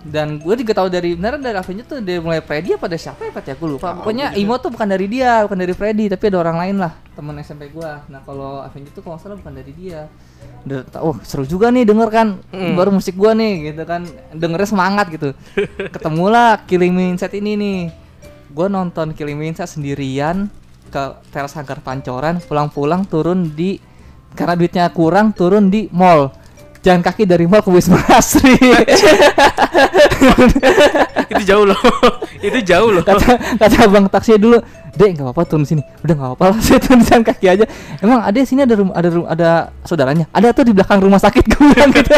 dan 0.10 0.42
gue 0.42 0.54
juga 0.66 0.74
tahu 0.74 0.90
dari 0.90 1.14
benar 1.14 1.38
dari 1.38 1.54
Avengers 1.54 1.86
tuh 1.86 1.98
dari 2.02 2.18
mulai 2.18 2.42
Freddy 2.42 2.74
apa 2.74 2.90
dari 2.90 3.02
siapa 3.02 3.22
ya 3.22 3.32
Pat? 3.32 3.46
Ya 3.46 3.54
gue 3.54 3.70
lupa. 3.70 3.94
Pokoknya 4.02 4.34
Imo 4.34 4.58
tuh 4.58 4.74
bukan 4.74 4.90
dari 4.90 5.06
dia 5.06 5.46
bukan 5.46 5.58
dari 5.62 5.74
Freddy 5.78 6.10
tapi 6.10 6.34
ada 6.34 6.38
orang 6.42 6.58
lain 6.58 6.76
lah 6.82 6.94
temen 7.14 7.36
SMP 7.44 7.68
gue 7.68 7.92
nah 8.08 8.24
kalau 8.24 8.64
Avengers 8.64 8.96
tuh 8.96 9.04
kalau 9.06 9.22
salah 9.22 9.38
bukan 9.38 9.54
dari 9.54 9.72
dia. 9.78 10.10
Udah 10.66 10.82
tau 10.88 11.14
oh, 11.14 11.16
seru 11.22 11.46
juga 11.46 11.70
nih 11.70 11.86
denger 11.86 12.10
kan? 12.10 12.28
Hmm. 12.50 12.74
baru 12.74 12.90
musik 12.96 13.14
gue 13.14 13.32
nih 13.38 13.54
gitu 13.72 13.84
kan. 13.86 14.08
Dengernya 14.34 14.68
semangat 14.68 15.06
gitu. 15.14 15.36
Ketemulah 15.96 16.66
Killing 16.66 16.96
Me 16.96 17.14
Inside 17.14 17.38
ini 17.38 17.54
nih. 17.60 17.80
Gue 18.50 18.68
nonton 18.72 19.14
Killing 19.14 19.38
Me 19.38 19.52
Inside 19.52 19.70
sendirian 19.70 20.50
ke 20.90 21.04
teras 21.30 21.54
Sangkar 21.54 21.86
Pancoran 21.86 22.42
pulang-pulang 22.42 23.06
turun 23.06 23.54
di 23.54 23.78
karena 24.34 24.58
duitnya 24.58 24.86
kurang 24.90 25.36
turun 25.36 25.70
di 25.70 25.92
mall. 25.94 26.34
Jalan 26.80 27.04
kaki 27.04 27.28
dari 27.28 27.44
mall 27.44 27.60
ke 27.60 27.70
Wisma 27.70 28.00
Asri 28.16 28.56
itu 31.32 31.44
jauh 31.46 31.64
loh. 31.64 31.80
itu 32.48 32.60
jauh 32.62 32.90
loh. 32.90 33.04
kata 33.04 33.28
kata 33.56 33.88
bang 33.88 34.06
taksi 34.08 34.36
dulu 34.36 34.58
dek 34.90 35.16
nggak 35.16 35.26
apa-apa 35.26 35.42
turun 35.46 35.64
sini 35.64 35.84
udah 36.02 36.14
nggak 36.14 36.30
apa-apa 36.34 36.46
lah 36.50 36.58
saya 36.66 36.80
turun 36.80 37.00
jalan 37.02 37.24
kaki 37.24 37.46
aja 37.48 37.66
emang 38.00 38.20
ada 38.20 38.38
sini 38.42 38.62
ada 38.62 38.74
rum- 38.74 38.92
ada 38.92 39.08
rum- 39.08 39.30
ada 39.30 39.50
saudaranya 39.84 40.26
ada 40.30 40.50
tuh 40.50 40.64
di 40.64 40.74
belakang 40.74 41.00
rumah 41.00 41.18
sakit 41.18 41.46
gue 41.46 41.62
bilang 41.70 41.92
gitu 41.92 42.10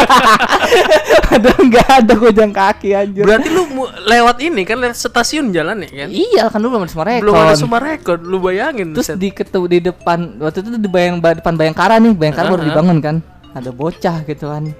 ada 1.28 1.50
nggak 1.52 1.88
ada 2.00 2.12
gue 2.12 2.30
jalan 2.32 2.50
kaki 2.50 2.88
anjir 2.92 3.22
Berarti 3.22 3.48
lu 3.48 3.62
lewat 4.02 4.36
ini 4.40 4.62
kan 4.62 4.76
lewat 4.78 4.96
stasiun 4.96 5.52
jalan 5.52 5.84
ya 5.84 5.90
kan? 5.98 6.08
iya 6.10 6.42
kan 6.48 6.58
dulu 6.58 6.70
belum 6.74 6.82
ada 6.82 6.92
Sumarekon 6.92 7.22
Belum 7.22 7.34
ada 7.36 7.54
Sumarekon, 7.54 8.18
lu 8.20 8.38
bayangin. 8.38 8.88
terus 8.92 9.06
Set. 9.06 9.16
di 9.16 9.28
ketemu 9.30 9.64
di 9.68 9.78
depan 9.82 10.18
waktu 10.38 10.58
itu 10.60 10.68
di 10.74 10.90
bayang 10.90 11.16
ba- 11.18 11.34
depan 11.34 11.54
Bayangkara 11.54 11.96
nih 11.98 12.12
Bayangkara 12.12 12.46
baru 12.48 12.56
Heeh. 12.58 12.68
dibangun 12.68 12.98
kan 12.98 13.16
ada 13.52 13.70
bocah 13.70 14.16
gitu 14.24 14.48
kan 14.48 14.72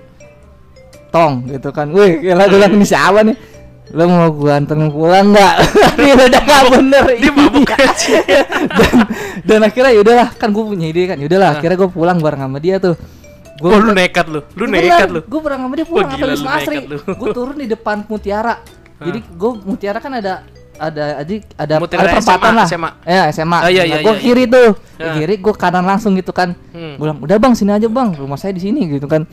tong 1.12 1.44
gitu 1.46 1.68
kan. 1.68 1.87
Wih 1.88 2.18
gila 2.18 2.44
gue 2.44 2.57
bilang 2.57 2.72
ini 2.72 2.83
siapa 2.83 3.20
nih? 3.20 3.37
Lo 3.92 4.09
mau 4.09 4.33
gua 4.33 4.57
anterin 4.57 4.88
pulang 4.88 5.37
nggak? 5.37 5.55
Ini 6.01 6.11
udah 6.16 6.42
gak 6.42 6.62
bener. 6.72 7.05
Dia 7.12 7.29
mabuk 7.29 7.68
Iya. 7.68 8.40
dan 8.81 8.94
dan 9.44 9.61
akhirnya 9.61 9.92
yaudahlah 9.92 10.29
kan 10.33 10.48
gue 10.48 10.64
punya 10.64 10.88
ide 10.88 11.03
kan. 11.05 11.20
Yaudahlah 11.20 11.61
akhirnya 11.61 11.77
gue 11.77 11.90
pulang 11.92 12.16
bareng 12.16 12.40
sama 12.40 12.57
dia 12.57 12.81
tuh. 12.81 12.96
Gue 13.61 13.68
Oh, 13.68 13.79
lu 13.79 13.92
nekat 13.92 14.33
lu. 14.33 14.40
Lu 14.57 14.64
nekat 14.64 15.12
lu. 15.12 15.20
gue 15.20 15.40
bareng 15.44 15.61
sama 15.61 15.75
dia 15.77 15.85
pulang 15.85 16.09
apa 16.09 16.16
gila, 16.16 16.51
Asri. 16.57 16.79
gue 16.88 17.29
turun 17.31 17.53
di 17.55 17.68
depan 17.68 18.01
Mutiara. 18.03 18.64
Jadi 18.96 19.18
gue 19.29 19.51
Mutiara 19.61 19.98
kan 20.01 20.12
ada 20.14 20.40
ada 20.75 21.05
ada 21.20 21.33
ada, 21.61 21.75
Mutiara 21.77 22.03
ada 22.03 22.12
perempatan 22.16 22.48
SMA, 22.48 22.57
lah 22.57 22.66
SMA. 22.66 22.90
ya 23.05 23.22
SMA 23.29 23.59
Ah, 23.59 23.68
iya, 23.68 23.83
iya, 23.85 23.96
gue 24.01 24.09
iya, 24.11 24.22
kiri 24.25 24.44
tuh. 24.48 24.72
Di 24.96 25.05
Ya. 25.05 25.12
kiri 25.14 25.35
gue 25.37 25.53
kanan 25.53 25.85
langsung 25.85 26.16
gitu 26.16 26.33
kan. 26.33 26.57
Hmm. 26.72 26.96
gue 26.96 27.05
bilang 27.05 27.20
udah 27.20 27.37
bang 27.37 27.53
sini 27.53 27.70
aja 27.70 27.87
bang. 27.87 28.16
Rumah 28.16 28.38
saya 28.40 28.57
di 28.57 28.62
sini 28.62 28.88
gitu 28.88 29.05
kan 29.05 29.29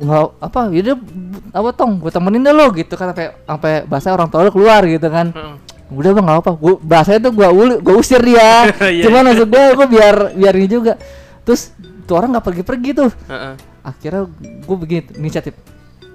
nggak 0.00 0.24
apa 0.40 0.60
bu- 0.96 1.04
apa 1.52 1.68
tong 1.70 2.00
gue 2.00 2.08
temenin 2.08 2.40
deh 2.40 2.50
lo 2.50 2.72
gitu 2.72 2.96
kan 2.96 3.12
sampai 3.12 3.36
sampai 3.36 3.72
bahasa 3.84 4.08
orang 4.10 4.26
tua 4.26 4.42
lo 4.42 4.50
keluar 4.50 4.80
gitu 4.84 5.06
kan. 5.06 5.28
Heeh. 5.30 5.56
udah 5.90 6.10
bang 6.14 6.22
nggak 6.24 6.38
apa 6.40 6.50
gue 6.54 6.74
bahasanya 6.80 7.20
tuh 7.20 7.32
gue 7.34 7.48
uli 7.50 7.74
gue 7.78 7.94
usir 7.94 8.20
dia. 8.20 8.70
Iya. 8.80 9.04
cuman 9.04 9.22
maksud 9.28 9.46
gue 9.46 9.64
gue 9.76 9.86
biar 9.88 10.14
biar 10.32 10.52
ini 10.56 10.66
juga. 10.66 10.94
Terus 11.42 11.74
tuh 12.06 12.14
orang 12.14 12.32
nggak 12.32 12.46
pergi 12.46 12.62
pergi 12.62 12.90
tuh. 12.96 13.10
Heeh. 13.26 13.54
akhirnya 13.80 14.22
gue 14.40 14.76
begini 14.78 15.02
inisiatif. 15.16 15.52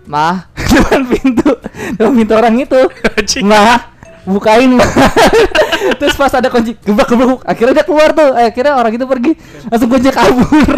Mah. 0.06 0.50
Depan 0.76 1.02
pintu 1.06 1.50
depan 1.96 2.14
pintu 2.14 2.34
orang 2.34 2.56
itu. 2.58 2.82
Mah 3.42 3.80
bukain 4.26 4.74
mah. 4.74 4.90
Terus 6.02 6.18
pas 6.18 6.34
ada 6.34 6.50
kunci 6.50 6.74
gebrak 6.76 7.06
gebrak 7.06 7.46
akhirnya 7.46 7.74
dia 7.80 7.86
keluar 7.86 8.10
tuh. 8.12 8.34
Eh, 8.34 8.50
akhirnya 8.50 8.74
orang 8.74 8.92
itu 8.92 9.06
pergi. 9.06 9.32
Langsung 9.70 9.88
kunci 9.88 10.10
kabur 10.10 10.78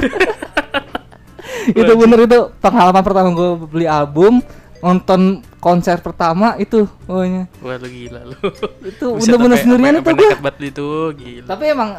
itu 1.72 1.92
bener 1.98 2.20
itu 2.28 2.40
pengalaman 2.64 3.04
pertama 3.04 3.30
gue 3.34 3.50
beli 3.68 3.88
album 3.90 4.40
nonton 4.78 5.42
konser 5.58 5.98
pertama 6.06 6.54
itu 6.62 6.86
pokoknya 7.10 7.50
Wah, 7.66 7.76
lu 7.82 7.88
gila 7.90 8.22
lu. 8.30 8.38
itu 8.86 9.06
bener-bener 9.26 9.58
sendirian 9.58 9.96
itu 10.00 10.12
gue 10.14 10.32
itu 10.70 10.88
gila. 11.18 11.48
tapi 11.50 11.64
emang 11.74 11.90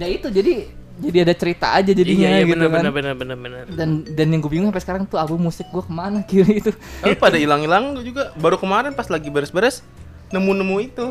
ya 0.00 0.08
itu 0.08 0.28
jadi 0.32 0.52
jadi 0.98 1.18
ada 1.22 1.34
cerita 1.36 1.66
aja 1.78 1.94
jadinya 1.94 2.26
iya, 2.26 2.42
iya, 2.42 2.48
gitu 2.48 2.58
bener, 2.58 2.74
kan 2.74 2.82
bener, 2.90 3.14
bener, 3.14 3.14
bener, 3.14 3.36
bener. 3.38 3.64
dan 3.70 4.02
dan 4.02 4.26
yang 4.34 4.40
gue 4.42 4.50
bingung 4.50 4.68
sampai 4.72 4.82
sekarang 4.82 5.02
tuh 5.06 5.20
album 5.20 5.46
musik 5.46 5.68
gue 5.70 5.84
ke 5.84 5.92
mana 5.92 6.24
kiri 6.28 6.58
itu 6.58 6.72
Tapi 6.74 7.14
pada 7.14 7.36
hilang-hilang 7.38 8.00
juga 8.02 8.34
baru 8.34 8.58
kemarin 8.58 8.96
pas 8.96 9.06
lagi 9.06 9.30
beres-beres 9.30 9.84
nemu-nemu 10.32 10.76
itu. 10.84 11.06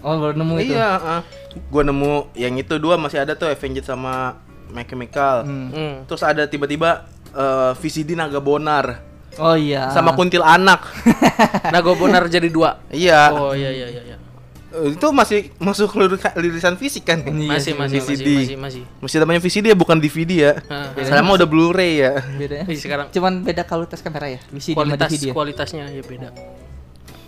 oh 0.00 0.14
baru 0.18 0.34
nemu 0.36 0.54
itu 0.60 0.72
Iya, 0.74 0.90
ah. 0.96 1.22
gua 1.68 1.82
nemu 1.82 2.32
yang 2.38 2.54
itu 2.56 2.78
dua 2.78 2.96
masih 2.96 3.20
ada 3.20 3.34
tuh 3.34 3.50
Avenged 3.50 3.84
sama 3.84 4.38
My 4.70 4.86
Chemical. 4.86 5.44
Hmm. 5.44 5.68
Hmm. 5.74 5.94
Terus 6.06 6.22
ada 6.22 6.46
tiba-tiba 6.46 7.04
eh, 7.32 7.72
VCD 7.74 8.14
Naga 8.14 8.38
Bonar 8.38 9.06
oh 9.38 9.54
iya 9.54 9.88
sama 9.90 10.12
kuntil 10.12 10.42
anak. 10.42 10.84
Nago 11.74 11.94
Bonar 11.94 12.26
jadi 12.26 12.50
dua. 12.50 12.82
iya. 12.90 13.30
Oh 13.30 13.54
iya 13.54 13.70
iya 13.70 13.86
iya. 13.88 14.02
iya. 14.04 14.16
Eh, 14.70 14.94
itu 14.94 15.06
masih 15.10 15.50
masuk 15.58 15.90
lirisan 16.38 16.78
fisik 16.78 17.02
kan? 17.02 17.22
Iya 17.26 17.58
Masih 17.58 17.72
sih, 17.72 17.74
masih 17.74 17.98
masih 17.98 18.14
VCD. 18.14 18.28
masih 18.30 18.56
masih. 18.58 18.82
Masih 19.02 19.16
namanya 19.18 19.40
VCD 19.40 19.64
ya 19.70 19.76
bukan 19.78 19.98
DVD 19.98 20.30
ya. 20.30 20.52
Sekarang 20.94 21.26
mah 21.26 21.34
udah 21.38 21.48
Blu-ray 21.48 21.92
ya. 21.98 22.22
bedanya 22.38 22.66
sekarang 22.70 23.06
cuman 23.10 23.32
beda 23.42 23.62
kualitas 23.66 23.98
kamera 23.98 24.30
ya 24.30 24.40
VCD 24.50 24.74
sama 24.74 24.78
kualitas 24.82 25.08
DVD 25.10 25.24
ya? 25.26 25.32
kualitasnya 25.34 25.84
ya 25.90 26.02
beda. 26.06 26.28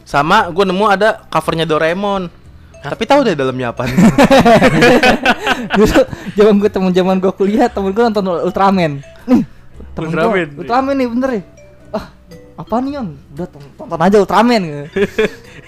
Sama 0.03 0.51
gue 0.51 0.65
nemu 0.67 0.85
ada 0.87 1.23
covernya 1.27 1.67
Doraemon. 1.67 2.31
Tapi 2.83 3.07
tahu 3.07 3.23
deh 3.23 3.38
dalamnya 3.38 3.71
apa. 3.71 3.87
dulu 5.79 5.99
zaman 6.35 6.55
gue 6.59 6.71
temen 6.71 6.91
zaman 6.91 7.17
gue 7.19 7.33
kuliah 7.35 7.71
temen 7.71 7.95
gue 7.95 8.03
nonton 8.03 8.27
Ultraman 8.43 8.99
nih 9.31 9.43
temen 9.92 10.11
gua, 10.11 10.20
Ultraman. 10.24 10.48
Ultraman 10.59 10.94
nih 10.96 11.09
bener 11.09 11.31
ya 11.31 11.42
ah 11.92 12.07
apa 12.52 12.74
nih 12.85 12.92
on 13.00 13.09
udah 13.33 13.48
ton- 13.48 13.72
tonton 13.76 14.00
aja 14.00 14.16
Ultraman 14.20 14.61
gitu. 14.61 14.85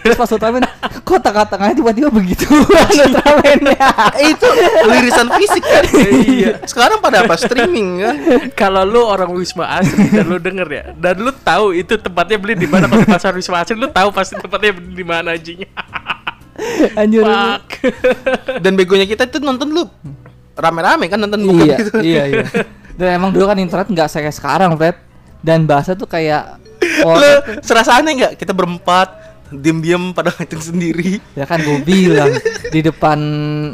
terus 0.05 0.17
pas 0.17 0.29
Ultraman 0.33 0.63
kok 1.09 1.21
tengah-tengahnya 1.21 1.75
tiba-tiba 1.77 2.09
begitu 2.13 2.45
Ultraman 3.05 3.61
ya 3.69 3.89
itu 4.21 4.49
lirisan 4.89 5.29
fisik 5.37 5.65
kan? 5.65 5.85
iya. 6.29 6.61
Sekarang 6.65 7.01
pada 7.01 7.25
apa 7.25 7.37
streaming 7.37 7.89
kan? 8.01 8.17
Kalau 8.57 8.85
lu 8.85 9.01
orang 9.05 9.33
Wisma 9.33 9.81
Asri 9.81 10.09
dan 10.13 10.29
lu 10.29 10.37
denger 10.41 10.69
ya, 10.69 10.85
dan 10.97 11.21
lu 11.21 11.33
tahu 11.33 11.73
itu 11.77 11.97
tempatnya 11.97 12.37
beli 12.41 12.55
di 12.57 12.69
mana 12.69 12.89
kalau 12.89 13.05
pasar 13.05 13.33
Wisma 13.37 13.65
Asri, 13.65 13.77
lu 13.77 13.89
tahu 13.89 14.09
pasti 14.13 14.37
tempatnya 14.41 14.73
beli 14.77 14.93
di 14.93 15.05
mana 15.05 15.37
anjing. 15.37 15.65
anjir. 16.95 17.23
Dan 18.61 18.73
begonya 18.79 19.05
kita 19.05 19.29
itu 19.29 19.41
nonton 19.43 19.73
lu 19.73 19.85
rame-rame 20.55 21.11
kan 21.11 21.19
nonton 21.19 21.41
bukan 21.43 21.67
iya 21.67 21.77
gitu. 21.83 21.99
iya 22.01 22.23
iya 22.31 22.45
dan 22.95 23.09
emang 23.13 23.31
dulu 23.31 23.45
kan 23.45 23.57
internet 23.57 23.87
nggak 23.87 24.09
kayak 24.09 24.33
sekarang 24.33 24.75
Fred 24.75 24.97
dan 25.41 25.65
bahasa 25.65 25.93
tuh 25.93 26.07
kayak 26.07 26.57
oh, 27.05 27.15
Lu 27.15 27.31
serasa 27.61 27.97
aneh 27.97 28.13
nggak? 28.15 28.33
Kita 28.37 28.51
berempat 28.51 29.09
diem-diem 29.51 30.11
pada 30.11 30.31
ngaceng 30.31 30.61
sendiri. 30.65 31.23
ya 31.33 31.45
kan 31.45 31.59
gue 31.59 31.79
bilang 31.81 32.33
di 32.69 32.81
depan 32.81 33.19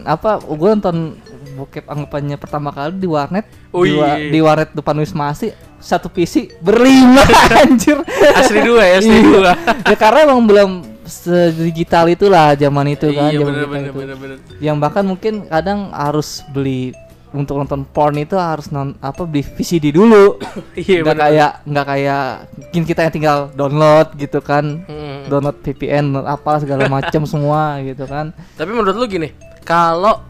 apa 0.05 0.37
gue 0.39 0.69
nonton 0.71 1.17
bokep 1.53 1.85
anggapannya 1.85 2.37
pertama 2.37 2.69
kali 2.69 2.95
di 2.95 3.05
warnet 3.05 3.45
Oh 3.71 3.83
di, 3.83 3.93
wa- 3.93 4.17
di 4.19 4.39
warnet 4.39 4.71
depan 4.71 4.97
Wisma 4.97 5.29
Asri 5.29 5.51
satu 5.77 6.07
PC 6.07 6.61
berlima 6.61 7.25
anjir 7.61 7.97
Asri 8.31 8.61
dua 8.61 8.83
ya, 8.85 8.95
asri 8.99 9.11
Iya. 9.11 9.25
dua. 9.27 9.53
ya 9.83 9.97
karena 9.97 10.19
emang 10.25 10.45
belum 10.45 10.71
sedigital 11.05 12.07
itulah 12.09 12.53
zaman 12.53 12.87
itu 12.91 13.11
kan. 13.11 13.29
iya 13.29 13.39
zaman 13.39 13.49
bener 13.51 13.67
bener 13.67 13.89
itu. 13.89 13.99
bener 13.99 14.17
bener. 14.17 14.37
Yang 14.59 14.77
bahkan 14.79 15.05
mungkin 15.05 15.35
kadang 15.45 15.91
harus 15.91 16.45
beli 16.47 16.93
untuk 17.33 17.55
nonton 17.57 17.83
porn 17.85 18.17
itu 18.17 18.35
harus 18.35 18.69
non 18.69 18.99
apa 18.99 19.23
beli 19.23 19.41
VCD 19.41 19.91
dulu. 19.91 20.37
Iya 20.77 21.01
nggak 21.01 21.19
kayak 21.19 21.51
nggak 21.65 21.87
kayak 21.87 22.25
mungkin 22.57 22.83
kita 22.85 23.01
yang 23.03 23.15
tinggal 23.15 23.39
download 23.53 24.09
gitu 24.15 24.39
kan. 24.41 24.83
Mm. 24.85 25.27
Download 25.27 25.57
VPN 25.57 26.05
download 26.11 26.29
apa 26.29 26.53
segala 26.59 26.85
macam 26.93 27.23
semua 27.25 27.79
gitu 27.81 28.05
kan. 28.05 28.35
Tapi 28.55 28.71
menurut 28.71 28.95
lu 28.95 29.07
gini, 29.07 29.31
kalau 29.61 30.23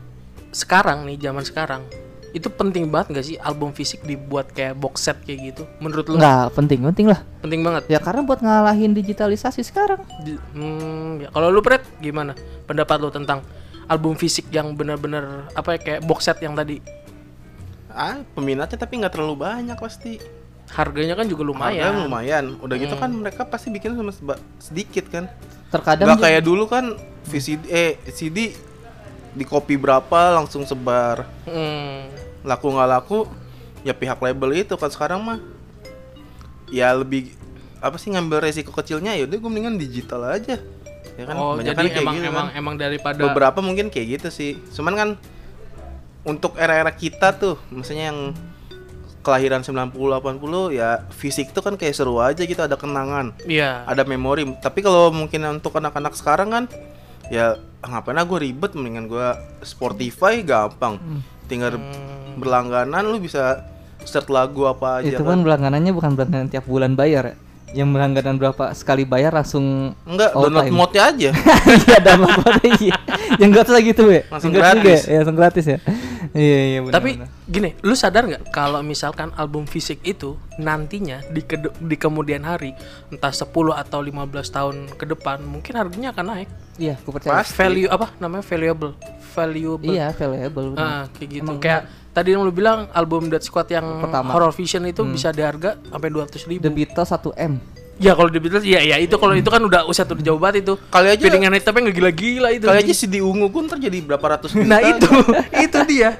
sekarang 0.50 1.04
nih 1.04 1.16
zaman 1.20 1.40
sekarang 1.40 1.82
itu 2.30 2.46
penting 2.46 2.86
banget 2.86 3.06
gak 3.10 3.26
sih 3.26 3.36
album 3.36 3.70
fisik 3.70 4.04
dibuat 4.04 4.50
kayak 4.50 4.76
box 4.76 5.02
set 5.02 5.18
kayak 5.20 5.50
gitu? 5.50 5.62
Menurut 5.78 6.06
lu 6.06 6.14
Nggak 6.14 6.54
penting 6.54 6.78
penting 6.84 7.06
lah. 7.06 7.20
penting 7.40 7.60
banget. 7.60 7.82
Ya 7.88 7.98
karena 7.98 8.22
buat 8.22 8.38
ngalahin 8.38 8.92
digitalisasi 8.92 9.62
sekarang. 9.62 9.98
Di- 10.20 10.38
Hmm, 10.52 11.18
ya. 11.18 11.28
kalau 11.28 11.48
lu 11.48 11.58
Pret 11.58 11.82
gimana 11.98 12.38
pendapat 12.66 12.96
lu 12.98 13.10
tentang 13.10 13.42
album 13.90 14.14
fisik 14.14 14.46
yang 14.48 14.72
benar-benar 14.72 15.50
apa 15.50 15.74
ya 15.74 15.78
kayak 15.78 16.00
box 16.02 16.24
set 16.24 16.38
yang 16.38 16.54
tadi 16.54 16.78
Ah, 17.90 18.22
peminatnya 18.30 18.78
tapi 18.78 18.96
nggak 18.96 19.10
terlalu 19.10 19.34
banyak 19.40 19.74
pasti. 19.76 20.22
harganya 20.70 21.18
kan 21.18 21.26
juga 21.26 21.42
Harganya 21.42 21.90
lumayan. 21.90 21.94
lumayan. 22.00 22.44
Udah 22.62 22.78
gitu 22.78 22.94
Hmm. 22.94 23.02
kan 23.02 23.10
mereka 23.12 23.42
pasti 23.42 23.66
bikin 23.68 23.90
sama 23.92 24.14
seba- 24.14 24.38
sedikit 24.56 25.10
kan. 25.10 25.26
Terkadang 25.66 26.06
Nggak 26.08 26.22
kayak 26.22 26.42
dulu 26.46 26.70
kan 26.70 26.94
VCD 27.26 27.62
eh 27.66 27.92
CD 28.08 28.54
di 29.30 29.42
copy 29.42 29.74
berapa 29.74 30.30
langsung 30.30 30.62
sebar. 30.62 31.26
Hmm. 31.42 32.06
Laku 32.40 32.70
nggak 32.70 32.86
laku 32.88 33.26
ya 33.82 33.90
pihak 33.90 34.22
label 34.22 34.54
itu 34.56 34.78
kan 34.78 34.86
sekarang 34.86 35.18
mah 35.18 35.42
ya 36.70 36.94
lebih 36.94 37.34
apa 37.78 37.98
sih 37.98 38.14
ngambil 38.14 38.38
resiko 38.40 38.70
kecilnya 38.70 39.18
ya 39.18 39.26
udah 39.26 39.36
gue 39.36 39.50
mendingan 39.50 39.74
digital 39.74 40.22
aja. 40.30 40.62
Ya 41.20 41.24
kan 41.26 41.36
oh, 41.36 41.52
Banyak 41.52 41.66
jadi 41.66 41.76
kan 41.76 41.84
kayak 41.86 42.00
emang 42.00 42.14
gitu 42.14 42.26
emang 42.26 42.46
kan. 42.46 42.56
emang 42.56 42.74
daripada 42.76 43.20
beberapa 43.20 43.58
mungkin 43.60 43.86
kayak 43.88 44.06
gitu 44.16 44.28
sih 44.30 44.56
cuman 44.72 44.94
kan 44.94 45.08
untuk 46.22 46.56
era-era 46.56 46.88
kita 46.90 47.32
tuh 47.34 47.60
maksudnya 47.68 48.08
yang 48.08 48.32
kelahiran 49.20 49.60
90 49.60 49.92
80 49.92 50.40
ya 50.72 51.04
fisik 51.10 51.52
tuh 51.52 51.60
kan 51.60 51.76
kayak 51.76 51.92
seru 51.92 52.16
aja 52.18 52.40
gitu 52.40 52.56
ada 52.58 52.72
kenangan 52.74 53.36
Iya. 53.44 53.84
ada 53.84 54.00
memori 54.02 54.48
tapi 54.56 54.80
kalau 54.80 55.12
mungkin 55.12 55.44
untuk 55.50 55.76
anak-anak 55.76 56.16
sekarang 56.16 56.48
kan 56.50 56.64
ya 57.28 57.54
ngapain 57.82 58.16
ah 58.16 58.24
gue 58.24 58.38
ribet 58.42 58.72
mendingan 58.72 59.06
gue 59.06 59.26
Spotify 59.62 60.40
gampang 60.40 60.96
tinggal 61.46 61.76
Hmm. 61.76 62.36
berlangganan 62.36 63.04
lu 63.04 63.18
bisa 63.18 63.60
search 64.00 64.28
lagu 64.28 64.64
apa 64.64 65.04
aja 65.04 65.12
itu 65.12 65.20
kan 65.20 65.44
berlangganannya 65.44 65.92
bukan 65.92 66.16
berlangganan 66.16 66.48
tiap 66.48 66.64
bulan 66.64 66.96
bayar 66.96 67.22
ya. 67.26 67.36
Yang 67.70 67.88
berlangganan 67.88 68.34
berapa 68.34 68.64
sekali 68.72 69.02
bayar 69.02 69.30
langsung 69.30 69.94
enggak 70.02 70.30
download 70.32 70.64
time. 70.64 70.74
mode-nya 70.74 71.02
aja 71.06 71.30
Iya 71.86 71.98
download 72.02 72.34
mode 72.36 72.60
iya. 72.78 72.96
Yang 73.40 73.50
gratis 73.52 73.72
lagi 73.72 73.90
tuh 73.92 74.08
ya. 74.10 74.22
Langsung 74.26 74.50
Yang 74.50 74.56
juga 74.56 74.66
gratis. 74.72 75.00
ya? 75.00 75.16
Langsung 75.16 75.36
gratis 75.36 75.64
ya. 75.66 75.78
Iya 76.30 76.58
iya 76.64 76.78
benar. 76.80 76.94
Tapi 76.96 77.10
gini, 77.44 77.70
lu 77.80 77.94
sadar 77.94 78.22
nggak 78.22 78.42
kalau 78.50 78.80
misalkan 78.80 79.30
album 79.34 79.64
fisik 79.64 79.98
itu 80.04 80.34
nantinya 80.56 81.22
di 81.26 81.40
kede- 81.40 81.74
di 81.76 81.96
kemudian 81.96 82.42
hari 82.42 82.70
entah 83.08 83.30
10 83.30 83.50
atau 83.72 83.98
15 83.98 84.14
tahun 84.46 84.76
ke 84.92 85.04
depan 85.08 85.38
mungkin 85.40 85.74
harganya 85.74 86.10
akan 86.10 86.26
naik. 86.28 86.48
iya, 86.76 86.94
aku 86.96 87.12
percaya. 87.12 87.34
Pasti. 87.36 87.54
Value 87.56 87.86
apa 87.86 88.14
namanya 88.16 88.42
valuable. 88.42 88.94
Valuable. 89.30 89.90
Iya, 89.90 90.10
valuable. 90.12 90.66
benar. 90.72 90.86
Ah, 90.86 91.04
kayak 91.12 91.28
gitu. 91.32 91.42
Emang 91.44 91.58
Kayak 91.58 91.82
tadi 92.10 92.34
yang 92.34 92.42
lu 92.42 92.50
bilang 92.50 92.90
album 92.90 93.26
Dead 93.26 93.40
Squad 93.40 93.68
yang 93.68 94.02
Pertama. 94.02 94.30
Horror 94.32 94.52
Vision 94.52 94.82
itu 94.84 95.02
bisa 95.04 95.30
di 95.30 95.40
harga 95.40 95.78
sampai 95.80 96.08
200 96.08 96.50
ribu. 96.50 96.62
The 96.62 96.70
Beatles 96.70 97.10
1 97.10 97.34
M. 97.36 97.52
Ya 98.00 98.16
kalau 98.16 98.32
di 98.32 98.40
Beatles 98.40 98.64
ya 98.64 98.80
ya 98.80 98.96
itu 98.96 99.12
kalau 99.14 99.36
itu 99.36 99.44
kan 99.46 99.60
udah 99.60 99.84
usia 99.84 100.08
tuh 100.08 100.16
jauh 100.16 100.40
banget 100.40 100.64
itu. 100.64 100.74
Kali 100.88 101.12
aja- 101.12 101.20
piringan 101.20 101.52
hitamnya 101.52 101.80
nggak 101.88 101.96
gila-gila 101.96 102.48
itu. 102.50 102.64
kali 102.64 102.78
aja 102.80 102.94
CD 102.96 103.20
ungu 103.20 103.46
gue 103.46 103.62
ntar 103.68 103.76
jadi 103.76 103.98
berapa 104.00 104.26
ratus 104.36 104.56
juta 104.56 104.64
Nah 104.64 104.80
itu, 104.80 105.08
itu 105.68 105.78
dia. 105.84 106.16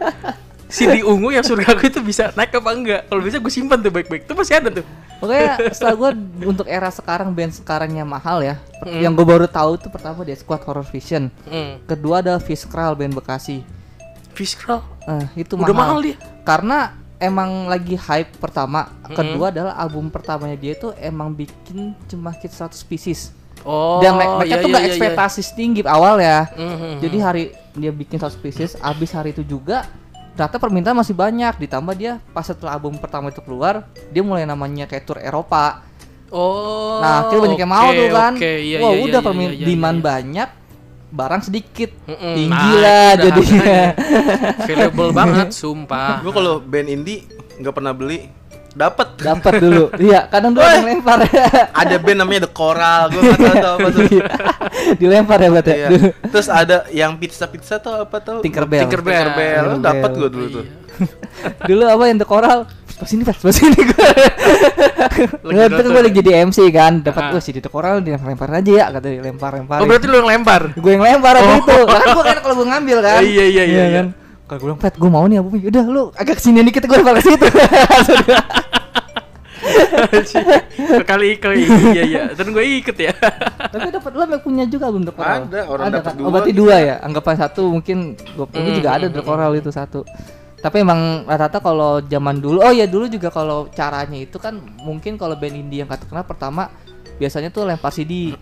Si 0.70 0.86
di 0.86 1.02
ungu 1.02 1.34
yang 1.34 1.42
surga 1.42 1.74
aku 1.74 1.90
itu 1.90 1.98
bisa 1.98 2.30
naik 2.36 2.54
apa 2.54 2.70
enggak? 2.70 3.02
Kalau 3.10 3.18
bisa 3.24 3.42
gue 3.42 3.50
simpan 3.50 3.82
tuh 3.82 3.90
baik-baik. 3.90 4.22
Itu 4.28 4.38
masih 4.38 4.60
ada 4.60 4.68
tuh. 4.70 4.86
Pokoknya 5.18 5.74
setelah 5.74 5.94
gue 5.98 6.10
untuk 6.46 6.66
era 6.70 6.86
sekarang 6.88 7.34
band 7.34 7.52
sekarangnya 7.56 8.06
mahal 8.06 8.38
ya. 8.38 8.54
Mm. 8.86 9.02
Yang 9.02 9.12
gue 9.18 9.26
baru 9.26 9.46
tahu 9.50 9.72
tuh 9.82 9.90
pertama 9.90 10.22
dia 10.22 10.38
Squad 10.38 10.62
Horror 10.62 10.86
Vision. 10.86 11.26
Hmm. 11.44 11.82
Kedua 11.90 12.22
ada 12.22 12.38
Fiskral 12.38 12.94
band 12.94 13.18
Bekasi. 13.18 13.66
Fiskal. 14.34 14.82
Eh, 15.06 15.44
itu 15.44 15.54
Udah 15.56 15.74
mahal 15.74 15.98
mahal. 16.00 16.06
dia. 16.06 16.16
Karena 16.46 16.94
emang 17.20 17.68
lagi 17.68 17.94
hype 17.94 18.40
pertama. 18.40 18.88
Mm-mm. 19.04 19.14
Kedua 19.14 19.52
adalah 19.52 19.74
album 19.76 20.08
pertamanya 20.08 20.56
dia 20.56 20.74
tuh 20.74 20.96
emang 20.96 21.36
bikin 21.36 21.92
cuma 22.08 22.32
hit 22.32 22.50
100 22.50 22.80
pieces. 22.88 23.36
Oh. 23.60 24.00
Dan 24.00 24.16
me- 24.16 24.40
mereka 24.40 24.56
iya, 24.56 24.64
tuh 24.64 24.68
iya, 24.72 24.74
gak 24.74 24.80
iya, 24.80 24.88
iya. 24.88 24.96
ekspektasi 24.96 25.40
tinggi 25.52 25.80
awal 25.84 26.16
ya. 26.16 26.48
Mhm. 26.56 26.92
Jadi 27.04 27.16
hari 27.20 27.44
dia 27.76 27.92
bikin 27.92 28.16
100 28.16 28.40
pieces, 28.40 28.70
abis 28.80 29.12
hari 29.12 29.36
itu 29.36 29.44
juga 29.44 29.84
ternyata 30.32 30.56
permintaan 30.56 30.96
masih 30.96 31.12
banyak. 31.12 31.60
Ditambah 31.60 31.92
dia 31.92 32.16
pas 32.32 32.48
setelah 32.48 32.72
album 32.80 32.96
pertama 32.96 33.28
itu 33.28 33.44
keluar, 33.44 33.84
dia 34.08 34.24
mulai 34.24 34.48
namanya 34.48 34.88
kayak 34.88 35.04
tour 35.04 35.20
Eropa. 35.20 35.84
Oh. 36.30 37.02
nah, 37.02 37.26
akhirnya 37.26 37.42
banyak 37.42 37.58
yang 37.58 37.72
mau 37.74 37.88
tuh 37.90 38.06
kan. 38.14 38.32
Oke, 38.38 38.52
iya, 38.62 38.78
Wah, 38.78 38.94
iya, 38.94 39.02
udah 39.02 39.18
iya, 39.20 39.26
permin 39.26 39.50
iya, 39.50 39.56
iya, 39.58 39.66
demand 39.66 39.98
iya. 39.98 40.04
banyak, 40.06 40.48
barang 41.10 41.42
sedikit. 41.42 41.90
Mm-mm. 42.04 42.34
Tinggi 42.34 42.70
Nah, 42.70 42.78
lah 42.78 43.10
jadinya. 43.16 43.78
Valuable 44.60 45.10
banget, 45.18 45.46
sumpah. 45.50 46.18
gue 46.20 46.30
kalau 46.30 46.58
band 46.58 46.88
indie 46.88 47.26
nggak 47.56 47.70
pernah 47.72 47.90
beli 47.90 48.30
dapat 48.70 49.18
Dapat 49.18 49.58
dulu. 49.58 49.84
Iya, 50.00 50.24
kadang 50.24 50.54
dulu 50.54 50.62
yang 50.62 50.86
lempar 50.88 51.26
ada 51.82 51.96
band 51.96 52.18
namanya 52.18 52.46
The 52.46 52.52
Coral 52.52 53.10
gue 53.10 53.20
nggak 53.20 53.56
tahu 53.58 53.74
apa 53.76 53.88
tuh 53.90 54.02
Iya. 54.06 54.24
Dilempar 54.92 55.38
ya, 55.38 55.50
Bat 55.50 55.66
ya. 55.66 55.74
Iya. 55.76 55.88
terus 56.24 56.46
ada 56.46 56.76
yang 56.88 57.14
pizza 57.14 57.44
pizza 57.44 57.76
tuh 57.76 58.00
apa 58.00 58.16
tuh 58.18 58.38
Tinkerbell. 58.40 58.86
Tinkerbell. 58.86 59.10
Tinkerbell 59.26 59.64
Tinkerbell. 59.66 59.82
dapat 59.82 60.10
gue 60.14 60.28
dulu 60.30 60.46
tuh 60.52 60.64
dulu 61.64 61.84
apa 61.84 62.04
yang 62.04 62.18
The 62.18 62.28
Coral 62.28 62.60
pas 63.00 63.08
sini 63.08 63.22
pas 63.22 63.32
pas 63.32 63.48
sini 63.50 63.72
gue 63.74 64.08
nonton 65.50 65.86
gue 65.86 66.02
lagi 66.02 66.12
ya? 66.12 66.18
jadi 66.20 66.30
MC 66.44 66.58
kan 66.68 67.00
dapat 67.00 67.22
Ah. 67.22 67.30
gue 67.30 67.40
sih 67.40 67.50
di 67.50 67.58
The 67.58 67.66
Coral 67.66 67.98
dilempar 67.98 68.28
lempar 68.28 68.48
aja 68.54 68.70
ya 68.70 68.84
kata 68.90 69.06
dilempar 69.10 69.50
lempar 69.54 69.78
Oh, 69.78 69.86
berarti 69.86 70.04
lu 70.04 70.16
yang 70.16 70.28
lempar. 70.30 70.60
gue 70.70 70.90
yang 70.90 71.00
lempar 71.00 71.34
waktu 71.34 71.48
Oh. 71.48 71.56
itu 71.56 71.76
kan 71.86 72.06
gue 72.10 72.24
kan 72.26 72.38
kalau 72.38 72.54
gue 72.54 72.66
ngambil 72.68 72.98
kan 73.00 73.16
Oh, 73.16 73.24
iya, 73.24 73.44
iya, 73.46 73.64
iya, 73.64 73.84
kan 73.94 74.06
kalau 74.44 74.58
gue 74.58 74.66
bilang 74.66 74.78
pet 74.78 74.94
gue 74.94 75.08
mau 75.08 75.24
nih 75.24 75.38
abu 75.38 75.48
udah 75.54 75.84
lu 75.86 76.02
agak 76.14 76.36
ke 76.36 76.42
sini 76.42 76.60
dikit 76.60 76.84
gue 76.84 76.94
lempar 76.94 77.16
ke 77.16 77.24
situ 77.24 77.46
Kali 81.02 81.36
ke 81.36 81.48
iya 81.52 82.02
iya. 82.02 82.22
Dan 82.32 82.50
gue 82.50 82.64
ikut 82.78 82.96
ya. 82.96 83.12
tapi 83.62 83.88
dapat 83.88 84.10
lu 84.10 84.20
emang 84.22 84.40
punya 84.40 84.64
juga 84.64 84.88
belum 84.88 85.04
The 85.04 85.12
Coral 85.12 85.38
Ada, 85.44 85.60
orang 85.64 85.86
dapat 85.92 86.04
kan? 86.06 86.16
dua 86.16 86.26
oh, 86.26 86.30
berarti 86.30 86.50
gitu. 86.50 86.60
dua 86.60 86.76
ya 86.80 86.94
anggapan 87.00 87.34
satu 87.38 87.62
mungkin 87.68 87.98
gue 88.16 88.46
punya 88.46 88.66
Hmm, 88.66 88.76
juga 88.76 88.90
ada 88.90 89.06
hmm, 89.06 89.14
The 89.14 89.20
hmm, 89.20 89.28
Coral 89.28 89.52
itu 89.54 89.70
satu 89.70 90.00
tapi 90.60 90.84
emang 90.84 91.24
rata-rata 91.24 91.58
kalau 91.64 92.04
zaman 92.04 92.36
dulu 92.40 92.60
oh 92.60 92.72
ya 92.72 92.84
dulu 92.84 93.08
juga 93.08 93.32
kalau 93.32 93.68
caranya 93.72 94.20
itu 94.20 94.36
kan 94.36 94.60
mungkin 94.84 95.16
kalau 95.16 95.36
band 95.36 95.56
indie 95.56 95.80
yang 95.80 95.88
kata 95.88 96.04
kenal 96.04 96.24
pertama 96.24 96.68
biasanya 97.16 97.48
tuh 97.48 97.64
lempar 97.68 97.92
CD 97.92 98.36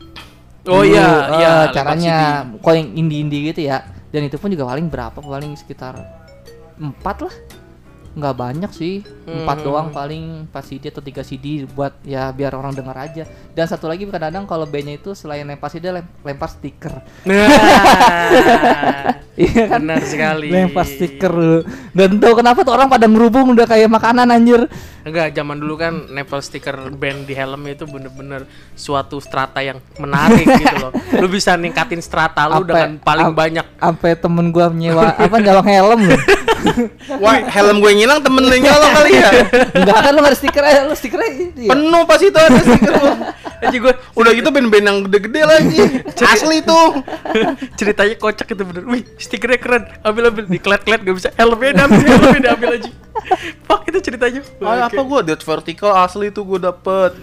Oh 0.68 0.84
Dulu, 0.84 0.92
iya, 0.92 1.08
eh, 1.08 1.38
iya. 1.40 1.54
caranya 1.72 2.16
kok 2.60 2.76
yang 2.76 2.92
indie-indie 2.92 3.54
gitu 3.54 3.72
ya. 3.72 3.88
Dan 4.12 4.28
itu 4.28 4.36
pun 4.36 4.52
juga 4.52 4.68
paling 4.68 4.92
berapa? 4.92 5.16
Paling 5.16 5.56
sekitar 5.56 5.96
empat 6.76 7.24
lah 7.24 7.34
nggak 8.18 8.34
banyak 8.34 8.70
sih 8.72 8.94
empat 9.24 9.56
Hmm. 9.56 9.64
doang 9.64 9.88
paling 9.88 10.22
empat 10.44 10.64
CD 10.64 10.88
atau 10.88 10.98
tiga 10.98 11.20
CD 11.20 11.46
buat 11.64 11.94
ya 12.02 12.28
biar 12.28 12.50
orang 12.52 12.72
dengar 12.72 12.98
aja 12.98 13.22
dan 13.48 13.64
satu 13.64 13.86
lagi 13.86 14.02
kadang-kadang 14.04 14.42
kalau 14.42 14.64
bandnya 14.64 14.96
itu 14.96 15.12
selain 15.12 15.44
lempar 15.44 15.68
CD 15.68 15.86
lem- 15.88 16.10
lempar 16.20 16.48
stiker 16.48 16.98
Nah, 17.22 17.46
iya 19.38 19.62
kan 19.66 19.78
benar 19.80 20.02
sekali. 20.02 20.48
lempar 20.48 20.82
stiker 20.84 21.30
dulu 21.30 21.60
dan 21.92 22.10
tahu 22.16 22.34
kenapa 22.34 22.60
tuh 22.60 22.72
orang 22.72 22.88
pada 22.88 23.04
ngerubung 23.04 23.52
udah 23.52 23.64
kayak 23.64 23.86
makanan 23.86 24.28
anjir 24.28 24.66
Enggak, 25.00 25.32
zaman 25.32 25.56
dulu 25.56 25.74
kan 25.74 25.94
nempel 26.10 26.36
stiker 26.38 26.74
band 26.90 27.24
di 27.24 27.32
helm 27.32 27.64
itu 27.64 27.84
bener-bener 27.84 28.44
suatu 28.74 29.16
strata 29.18 29.56
yang 29.58 29.80
menarik 29.96 30.44
gitu 30.60 30.76
loh. 30.76 30.92
Lu 31.14 31.28
bisa 31.28 31.54
ningkatin 31.54 31.96
strata 31.98 32.44
lu 32.46 32.60
Apa- 32.60 32.66
dengan 32.66 32.90
paling 32.98 33.26
ap- 33.26 33.36
banyak. 33.38 33.66
sampai 33.78 34.10
temen 34.14 34.46
gua 34.48 34.68
nyewa 34.68 35.08
apa 35.10 35.36
nyolong 35.38 35.64
helm 35.66 36.00
loh 36.04 36.20
wah 37.22 37.40
helm 37.40 37.78
gue 37.78 37.92
ngilang 38.08 38.24
temen 38.24 38.40
lu 38.40 38.52
yang 38.56 38.64
nyolong 38.72 38.92
kali 38.96 39.10
ya 39.20 39.30
enggak 39.76 39.98
kan 40.00 40.12
lu 40.16 40.20
ada 40.24 40.36
stiker 40.40 40.64
aja 40.64 40.80
lu 40.88 40.96
stikernya 40.96 41.28
itu 41.28 41.60
ya 41.68 41.70
penuh 41.76 42.02
pas 42.08 42.20
itu 42.24 42.38
ada 42.40 42.60
stiker 42.64 42.94
lu. 42.96 43.12
Aja 43.58 43.74
gue 43.74 43.94
udah 44.14 44.32
gitu 44.38 44.48
band-band 44.54 44.86
yang 44.86 44.98
gede-gede 45.10 45.42
lagi 45.42 45.82
asli 46.32 46.62
tuh 46.62 47.02
ceritanya 47.74 48.14
kocak 48.14 48.54
itu 48.54 48.62
bener. 48.62 48.86
Wih, 48.86 49.02
stikernya 49.18 49.58
keren. 49.58 49.82
Ambil 50.06 50.30
ambil 50.30 50.44
diklet-klet 50.46 51.02
gak 51.02 51.16
bisa. 51.18 51.28
Helmnya 51.34 51.82
diambil, 51.82 52.06
helmnya 52.06 52.40
diambil 52.46 52.68
aja. 52.78 52.90
Fuck 53.66 53.82
itu 53.90 53.98
ceritanya. 53.98 54.46
Oke. 54.46 54.62
apa 54.62 55.00
gue 55.02 55.20
Dead 55.26 55.42
Vertical 55.42 55.90
asli 55.90 56.30
tuh 56.30 56.46
gue 56.46 56.58
dapet 56.62 57.18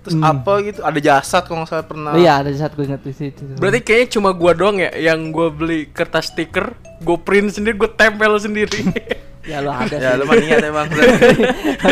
terus 0.00 0.16
apa 0.24 0.52
gitu 0.64 0.80
ada 0.80 0.96
jasad 0.96 1.44
kalau 1.44 1.60
nggak 1.60 1.70
salah 1.76 1.84
pernah 1.84 2.16
Oh 2.16 2.20
iya 2.20 2.40
ada 2.40 2.48
saat 2.56 2.72
gue 2.72 2.88
inget 2.88 3.04
di 3.04 3.12
situ. 3.12 3.44
Berarti 3.60 3.84
kayaknya 3.84 4.08
cuma 4.16 4.32
gua 4.32 4.56
doang 4.56 4.80
ya 4.80 4.90
yang 4.96 5.28
gua 5.28 5.52
beli 5.52 5.92
kertas 5.92 6.32
stiker, 6.32 6.72
gua 7.04 7.20
print 7.20 7.52
sendiri, 7.60 7.76
gua 7.76 7.92
tempel 7.92 8.32
sendiri. 8.40 8.80
ya 9.40 9.64
lo 9.64 9.72
ada 9.72 9.96
ya 9.96 10.20
lu 10.20 10.28
mah 10.28 10.36
niat 10.36 10.60
emang 10.60 10.86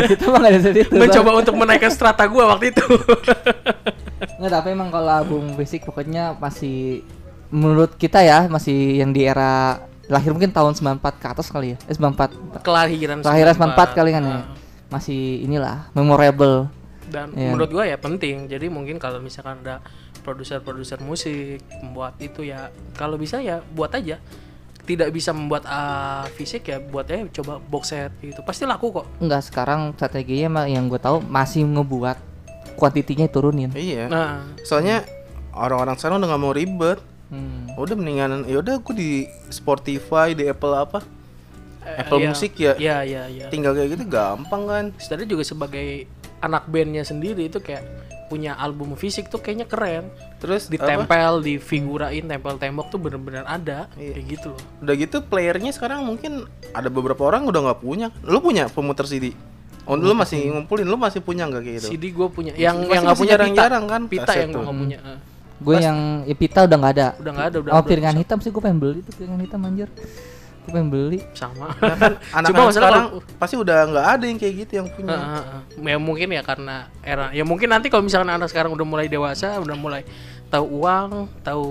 kita 0.05 0.25
mah 0.33 0.39
nggak 0.39 0.53
ada 0.53 0.59
di 0.61 0.85
situ. 0.85 0.93
Mencoba 0.93 1.31
untuk 1.41 1.55
menaikkan 1.57 1.89
strata 1.89 2.29
gua 2.29 2.55
waktu 2.57 2.77
itu. 2.77 2.85
Nggak, 4.39 4.51
tapi 4.55 4.69
emang 4.71 4.91
kalau 4.91 5.11
album 5.11 5.55
basic 5.55 5.83
pokoknya 5.83 6.35
masih 6.39 7.03
menurut 7.51 7.95
kita 7.99 8.23
ya 8.23 8.47
masih 8.47 9.01
yang 9.03 9.11
di 9.11 9.27
era 9.27 9.83
lahir 10.07 10.31
mungkin 10.31 10.51
tahun 10.55 10.75
94 10.79 11.23
ke 11.23 11.27
atas 11.27 11.47
kali 11.51 11.75
ya. 11.75 11.77
Eh 11.87 11.95
94. 11.95 12.63
Kelahiran 12.63 13.19
Kelahiran 13.23 13.55
94 13.55 13.99
kali 13.99 14.11
kan 14.15 14.23
ya. 14.23 14.39
Masih 14.89 15.43
inilah 15.43 15.91
memorable. 15.93 16.71
Dan 17.09 17.33
Iya. 17.35 17.51
menurut 17.55 17.71
gua 17.73 17.85
ya 17.87 17.97
penting. 17.99 18.47
Jadi 18.47 18.67
mungkin 18.71 18.99
kalau 19.03 19.19
misalkan 19.19 19.63
ada 19.67 19.83
produser-produser 20.23 21.01
musik 21.01 21.63
membuat 21.81 22.19
itu 22.21 22.45
ya 22.45 22.69
kalau 22.95 23.19
bisa 23.19 23.39
ya 23.41 23.63
buat 23.75 23.91
aja. 23.95 24.19
Tidak 24.89 25.13
bisa 25.13 25.37
membuat 25.37 25.69
ah, 25.69 26.25
fisik 26.33 26.73
ya 26.73 26.81
buat 26.81 27.05
aja 27.05 27.29
coba 27.43 27.61
box 27.61 27.93
set 27.93 28.13
gitu. 28.25 28.41
Pasti 28.41 28.65
laku 28.65 28.89
kok. 28.89 29.07
Enggak 29.21 29.45
sekarang 29.45 29.93
strateginya 29.93 30.49
emang 30.49 30.67
yang 30.73 30.85
gue 30.89 30.97
tahu 30.97 31.21
masih 31.29 31.69
ngebuat 31.69 32.17
kuantitinya 32.81 33.29
turunin. 33.29 33.69
Iya. 33.77 34.09
Nah, 34.09 34.49
Soalnya 34.65 35.05
orang-orang 35.53 36.01
sekarang 36.01 36.25
udah 36.25 36.29
nggak 36.33 36.43
mau 36.43 36.55
ribet. 36.57 36.99
Hmm. 37.29 37.69
Udah 37.77 37.93
mendingan 37.93 38.49
ya 38.49 38.65
udah 38.65 38.81
aku 38.81 38.97
di 38.97 39.29
Spotify, 39.53 40.33
di 40.33 40.49
Apple 40.49 40.73
apa? 40.73 41.05
eh, 41.89 42.01
Apple 42.05 42.21
iya. 42.21 42.27
Music 42.29 42.53
ya. 42.59 42.73
Iya, 42.77 42.97
iya, 43.05 43.23
iya. 43.29 43.47
Tinggal 43.49 43.73
kayak 43.77 43.89
gitu 43.97 44.05
gampang 44.09 44.63
kan. 44.69 44.85
Sebenarnya 45.01 45.29
juga 45.29 45.45
sebagai 45.45 45.89
anak 46.45 46.69
bandnya 46.71 47.03
sendiri 47.03 47.49
itu 47.49 47.59
kayak 47.59 47.83
punya 48.29 48.53
album 48.55 48.93
fisik 48.95 49.27
tuh 49.27 49.41
kayaknya 49.41 49.65
keren. 49.65 50.13
Terus 50.39 50.69
apa? 50.69 50.73
Ditempel, 50.77 51.33
difigurain, 51.41 52.23
tempel 52.23 52.55
tembok 52.57 52.87
tuh 52.89 53.01
bener-bener 53.01 53.43
ada 53.43 53.89
Iya. 53.97 54.13
kayak 54.15 54.27
gitu 54.29 54.47
loh. 54.53 54.63
Udah 54.85 54.95
gitu 54.95 55.17
playernya 55.25 55.73
sekarang 55.73 56.05
mungkin 56.05 56.45
ada 56.71 56.87
beberapa 56.87 57.25
orang 57.25 57.45
udah 57.45 57.73
nggak 57.73 57.81
punya. 57.81 58.09
Lu 58.23 58.39
punya 58.39 58.69
pemutar 58.69 59.09
CD? 59.09 59.33
Oh, 59.89 59.97
lu 59.97 60.13
masih 60.13 60.53
ngumpulin, 60.53 60.85
lu 60.85 61.01
masih 61.01 61.25
punya 61.25 61.49
nggak 61.49 61.63
kayak 61.65 61.77
gitu? 61.81 61.89
CD 61.97 62.13
gue 62.13 62.29
punya, 62.29 62.53
yang 62.53 62.77
Pasti 62.77 62.93
yang 62.93 63.03
nggak 63.03 63.09
masih 63.09 63.23
punya 63.25 63.33
jarang-jarang 63.33 63.83
pita, 63.83 63.91
kan 63.91 64.03
pita 64.05 64.23
kaset 64.29 64.39
yang 64.39 64.51
gue 64.53 64.63
nggak 64.63 64.79
punya. 64.85 64.99
eh. 65.01 65.19
Gue 65.59 65.75
yang 65.81 65.99
ya, 66.23 66.35
pita 66.37 66.59
udah 66.69 66.77
nggak 66.77 66.93
ada. 66.93 67.09
Udah 67.17 67.33
nggak 67.33 67.47
ada, 67.49 67.57
udah 67.65 67.71
Oh 67.73 67.83
piringan 67.83 68.17
hitam 68.21 68.39
sih 68.39 68.51
gue 68.53 68.61
pengen 68.61 68.79
beli 68.79 69.01
tuh 69.01 69.13
piringan 69.17 69.41
hitam 69.41 69.61
anjir. 69.65 69.89
Gue 70.69 70.75
pengen 70.75 70.89
beli. 70.89 71.19
sama. 71.33 71.73
Ya 71.75 71.97
kan 71.97 72.13
anak-anak 72.37 72.53
masalah 72.61 72.73
sekarang 72.77 73.05
kalau- 73.09 73.23
pasti 73.35 73.55
udah 73.57 73.79
nggak 73.87 74.07
ada 74.11 74.25
yang 74.25 74.39
kayak 74.39 74.55
gitu 74.59 74.73
yang 74.77 74.89
punya. 74.91 75.11
Heeh, 75.11 75.43
heeh. 75.43 75.63
ya 75.87 75.99
mungkin 75.99 76.29
ya 76.31 76.43
karena 76.43 76.77
era 77.01 77.27
ya 77.31 77.43
mungkin 77.43 77.69
nanti 77.69 77.87
kalau 77.87 78.03
misalkan 78.03 78.29
anak 78.29 78.47
sekarang 78.47 78.71
udah 78.71 78.85
mulai 78.85 79.07
dewasa 79.07 79.57
udah 79.57 79.73
mulai 79.75 80.05
tahu 80.47 80.65
uang 80.79 81.11
tahu 81.41 81.65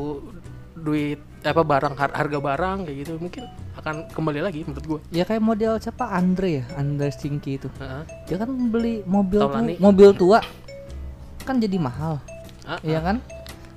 duit 0.76 1.18
apa 1.40 1.62
barang 1.62 1.94
har- 1.94 2.16
harga 2.16 2.40
barang 2.40 2.78
kayak 2.84 2.98
gitu 3.00 3.14
mungkin 3.18 3.46
akan 3.76 4.10
kembali 4.10 4.42
lagi 4.42 4.62
menurut 4.64 4.86
gue 4.88 5.00
Ya 5.12 5.24
kayak 5.24 5.40
model 5.40 5.78
siapa 5.78 6.10
Andre 6.10 6.62
ya, 6.62 6.66
Andre 6.74 7.08
Stinky 7.08 7.56
itu. 7.56 7.70
Heeh. 7.78 8.04
Dia 8.26 8.38
kan 8.38 8.50
beli 8.68 9.06
mobil 9.06 9.38
tu- 9.38 9.46
Taulani. 9.48 9.76
mobil 9.78 10.10
tua 10.12 10.42
kan 11.42 11.56
jadi 11.58 11.78
mahal. 11.78 12.20
Ah, 12.64 12.76
Iya 12.82 13.00
kan? 13.00 13.18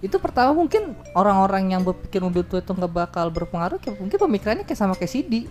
Itu 0.00 0.16
pertama 0.16 0.52
mungkin 0.54 0.82
orang-orang 1.12 1.70
yang 1.70 1.82
berpikir 1.82 2.18
mobil 2.18 2.40
tua 2.42 2.58
itu 2.58 2.70
nggak 2.70 2.88
bakal 2.90 3.28
berpengaruh 3.28 3.76
kayak 3.76 3.96
mungkin 3.96 4.16
pemikirannya 4.18 4.64
kayak 4.64 4.78
sama 4.78 4.94
kayak 4.94 5.10
CD. 5.10 5.44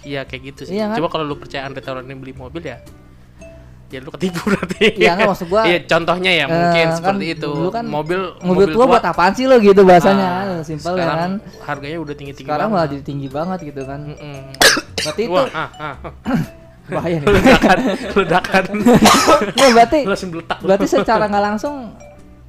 iya 0.00 0.22
kayak 0.22 0.42
gitu 0.46 0.60
sih 0.64 0.72
Iya 0.72 0.88
kan? 0.88 0.96
coba 0.96 1.08
kalau 1.10 1.24
lu 1.24 1.34
percaya 1.34 1.62
Andre 1.62 1.80
Taulani 1.80 2.14
beli 2.14 2.30
mobil 2.32 2.62
ya 2.62 2.78
ya 3.86 3.98
lu 3.98 4.08
ketipu 4.08 4.38
berarti 4.50 4.94
Iya 4.94 5.12
kan, 5.14 5.26
maksud 5.28 5.46
gua, 5.46 5.62
iya 5.62 5.82
contohnya 5.82 6.30
ya 6.32 6.44
Eh, 6.44 6.48
mungkin 6.48 6.84
kan 6.84 6.96
seperti 6.96 7.26
itu 7.32 7.48
dulu 7.48 7.70
kan 7.70 7.84
mobil 7.84 8.20
mobil, 8.40 8.66
tua, 8.68 8.84
buat 8.88 9.02
apaan 9.02 9.32
sih 9.32 9.44
lo 9.44 9.58
gitu 9.58 9.82
bahasanya 9.82 10.28
Ah, 10.28 10.62
simpel 10.62 10.94
ya 10.94 11.06
kan. 11.06 11.32
harganya 11.60 11.98
udah 11.98 12.14
tinggi 12.14 12.32
tinggi 12.32 12.46
Sekarang 12.46 12.68
malah 12.70 12.86
jadi 12.86 13.02
tinggi 13.02 13.28
banget 13.28 13.58
gitu 13.64 13.82
kan. 13.82 14.00
Mm-mm. 14.06 14.40
Berarti 14.96 15.22
itu 15.22 15.32
Wah, 15.32 15.46
ah, 15.52 15.70
ah. 15.76 15.94
bahaya 16.88 17.16
nih. 17.16 17.26
ledakan 17.28 17.78
ledakan 18.14 18.62
Nah, 19.58 19.68
berarti 19.72 19.98
berarti 20.60 20.86
secara 20.88 21.24
nggak 21.26 21.44
langsung 21.44 21.74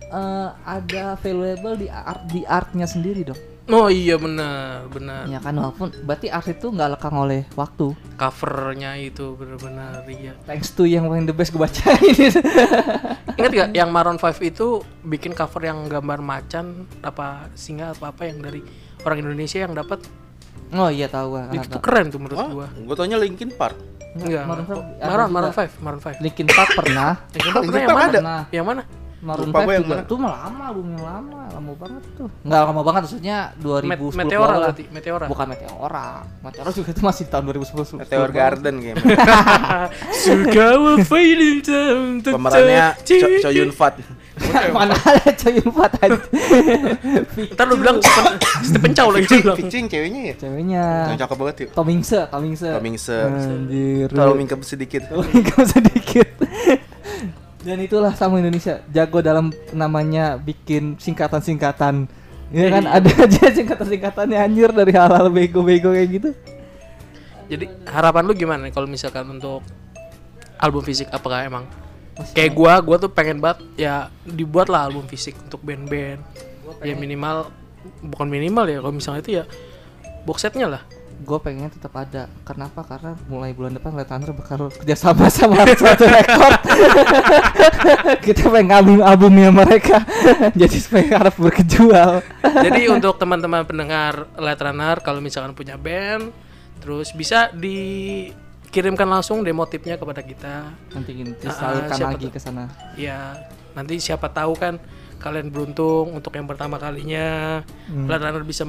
eh, 0.09 0.47
ada 0.65 1.15
valuable 1.15 1.75
di 1.75 1.87
art 1.87 2.21
di 2.25 2.41
artnya 2.43 2.85
sendiri 2.85 3.23
dong. 3.23 3.39
oh 3.67 3.87
iya 3.87 4.15
benar 4.15 4.87
benar 4.87 5.27
Ya 5.27 5.37
kan 5.37 5.51
walaupun 5.53 5.91
berarti 6.01 6.27
art 6.27 6.47
itu 6.47 6.67
nggak 6.67 6.87
lekang 6.93 7.11
oleh 7.13 7.43
waktu. 7.53 7.91
covernya 8.15 8.95
itu 8.97 9.35
benar-benar 9.35 10.07
iya 10.07 10.31
Thanks 10.43 10.71
to 10.71 10.83
yang 10.83 11.03
paling 11.05 11.23
the 11.23 11.31
best 11.31 11.51
gue 11.51 11.59
bacain. 11.59 12.31
ingat 13.37 13.51
gak 13.53 13.69
yang 13.71 13.91
Maroon 13.91 14.15
5 14.15 14.23
itu 14.41 14.79
bikin 15.03 15.31
cover 15.31 15.61
yang 15.61 15.85
gambar 15.85 16.19
macan 16.19 16.65
apa 17.01 17.51
singa 17.53 17.91
apa 17.91 18.09
apa 18.09 18.23
yang 18.23 18.41
dari 18.41 18.63
orang 19.03 19.21
Indonesia 19.21 19.59
yang 19.59 19.73
dapat 19.73 19.99
oh 20.69 20.87
iya 20.87 21.05
tahu 21.05 21.37
gua. 21.37 21.51
itu 21.51 21.67
tuh 21.67 21.79
keren 21.79 22.07
tuh 22.07 22.17
menurut 22.17 22.39
Oh, 22.39 22.49
gua 22.55 22.67
gue 22.71 22.95
taunya 22.95 23.15
Linkin 23.15 23.51
Park. 23.51 23.75
enggak 24.15 24.43
Maroon 24.43 24.65
Maroon 24.65 24.85
5 24.89 24.97
ada 24.97 25.05
Maroon. 25.05 25.29
Maroon 25.29 25.53
5 25.53 25.83
Maroon 25.83 26.01
5 26.01 26.23
Linkin 26.23 26.47
Park 26.49 26.69
pernah. 26.73 27.11
Park 27.29 27.35
Linkin 27.61 27.77
yang 27.77 27.85
Park 27.85 27.99
mana 27.99 28.09
ada. 28.09 28.19
Nah. 28.21 28.43
yang 28.49 28.65
mana 28.65 28.81
Maroon 29.17 29.49
Lupa 29.49 29.59
5 29.59 29.65
gua 29.65 29.73
yang 29.73 29.81
juga. 29.81 29.95
mana. 29.97 30.03
Tuh 30.05 30.17
mah 30.21 30.31
lama 30.31 30.63
album 30.69 30.85
yang 30.93 31.03
lama, 31.03 31.39
lama 31.49 31.71
banget 31.73 32.03
tuh. 32.13 32.27
Enggak 32.45 32.61
lama 32.69 32.81
banget 32.85 33.01
maksudnya 33.09 33.37
2010 33.57 33.89
Met- 33.89 33.97
ke 33.97 34.17
Meteora 34.21 34.45
lah. 34.45 34.57
berarti 34.69 34.83
Meteora 34.93 35.25
Bukan 35.25 35.45
Meteora. 35.49 36.07
Meteora 36.45 36.69
juga 36.69 36.89
itu 36.93 37.01
masih 37.01 37.25
tahun 37.25 37.43
2010. 37.49 37.97
Meteor 37.97 38.29
Garden 38.29 38.75
kayaknya. 38.77 39.05
suka 40.23 40.67
will 40.77 41.01
fade 41.01 41.41
in 41.41 41.57
time 41.65 42.21
to 42.21 42.29
Pemerannya 42.29 42.85
Cho. 43.01 43.27
Cho 43.41 43.49
Yun 43.49 43.73
Fat. 43.73 43.97
Mana 44.69 44.93
ada 44.93 45.33
coy 45.33 45.57
empat 45.57 45.91
aja. 45.97 46.19
ntar 47.57 47.65
lu 47.65 47.75
bilang 47.81 47.97
Stephen, 48.61 48.93
Chow 48.93 49.09
lagi 49.09 49.25
pitching 49.33 49.89
ceweknya 49.89 50.21
ya. 50.29 50.33
Ceweknya. 50.37 50.85
Yang 51.09 51.19
cakep 51.25 51.37
banget 51.41 51.55
yuk. 51.65 51.69
Tomingse, 51.73 52.19
Tomingse. 52.29 52.69
Tomingse. 52.69 53.17
Anjir. 53.17 54.07
Terlalu 54.13 54.33
mingkep 54.45 54.61
sedikit. 54.61 55.09
Tomingse 55.09 55.61
sedikit. 55.73 56.27
Dan 57.67 57.83
itulah 57.83 58.15
sama 58.15 58.39
Indonesia, 58.39 58.79
jago 58.87 59.19
dalam 59.19 59.51
namanya 59.75 60.39
bikin 60.39 60.95
singkatan-singkatan. 60.95 62.07
Ya 62.47 62.71
kan 62.71 62.87
Iya. 62.87 62.95
ada 62.95 63.11
aja 63.27 63.43
singkatan-singkatannya 63.51 64.39
anjir 64.39 64.71
dari 64.71 64.95
hal-hal 64.95 65.27
bego-bego 65.27 65.91
kayak 65.91 66.09
gitu. 66.15 66.29
jadi 67.47 67.63
harapan 67.87 68.27
lu 68.27 68.35
gimana 68.35 68.67
kalau 68.71 68.87
misalkan 68.87 69.23
untuk 69.27 69.63
album 70.59 70.83
fisik 70.83 71.07
apakah 71.11 71.47
emang 71.47 71.63
kayak 72.35 72.51
gua 72.51 72.75
gua 72.83 72.99
tuh 72.99 73.07
pengen 73.07 73.39
banget 73.39 73.63
ya 73.79 74.11
dibuat 74.27 74.67
lah 74.67 74.87
album 74.87 75.07
fisik 75.07 75.31
untuk 75.47 75.63
band-band 75.63 76.19
ya 76.83 76.91
minimal 76.91 77.47
bukan 78.03 78.27
minimal 78.27 78.67
ya 78.67 78.83
kalau 78.83 78.95
misalnya 78.95 79.21
itu 79.23 79.31
ya 79.39 79.43
box 80.27 80.43
setnya 80.43 80.67
lah 80.67 80.83
Gue 81.19 81.37
pengennya 81.37 81.69
tetap 81.69 81.93
ada. 81.93 82.29
Kenapa? 82.41 82.81
Karena 82.81 83.17
mulai 83.25 83.51
bulan 83.51 83.73
depan 83.73 83.91
Red 83.91 84.05
Thunder 84.05 84.31
bakal 84.31 84.69
kerjasama 84.71 85.27
sama 85.33 85.65
suatu 85.67 86.05
rekor. 86.05 86.53
Kita 88.25 88.47
pengen 88.47 88.71
album 88.71 88.97
albumnya 89.01 89.49
mereka. 89.49 90.05
Jadi 90.53 90.77
supaya 90.77 91.17
harap 91.17 91.35
berkejual. 91.35 92.21
jadi 92.41 92.89
untuk 92.89 93.15
teman-teman 93.15 93.63
pendengar 93.63 94.25
Light 94.35 94.57
Runner 94.57 94.97
kalau 94.99 95.19
misalkan 95.19 95.53
punya 95.53 95.75
band 95.75 96.31
terus 96.77 97.11
bisa 97.11 97.49
dikirimkan 97.51 99.05
langsung 99.05 99.41
demo 99.41 99.65
tipnya 99.65 99.95
kepada 99.95 100.21
kita 100.21 100.71
Nanti 100.89 101.11
nanti 101.17 101.45
Ah, 101.45 101.53
salurkan 101.53 101.95
siapa 101.95 102.13
lagi 102.13 102.27
ke 102.27 102.39
sana. 102.39 102.65
ya 102.95 103.35
nanti 103.73 103.97
siapa 103.97 104.27
tahu 104.27 104.53
kan 104.53 104.81
kalian 105.17 105.49
beruntung 105.49 106.13
untuk 106.13 106.31
yang 106.31 106.45
pertama 106.45 106.77
kalinya 106.77 107.61
Hmm. 107.85 108.05
Light 108.05 108.21
Runner 108.21 108.43
bisa 108.43 108.63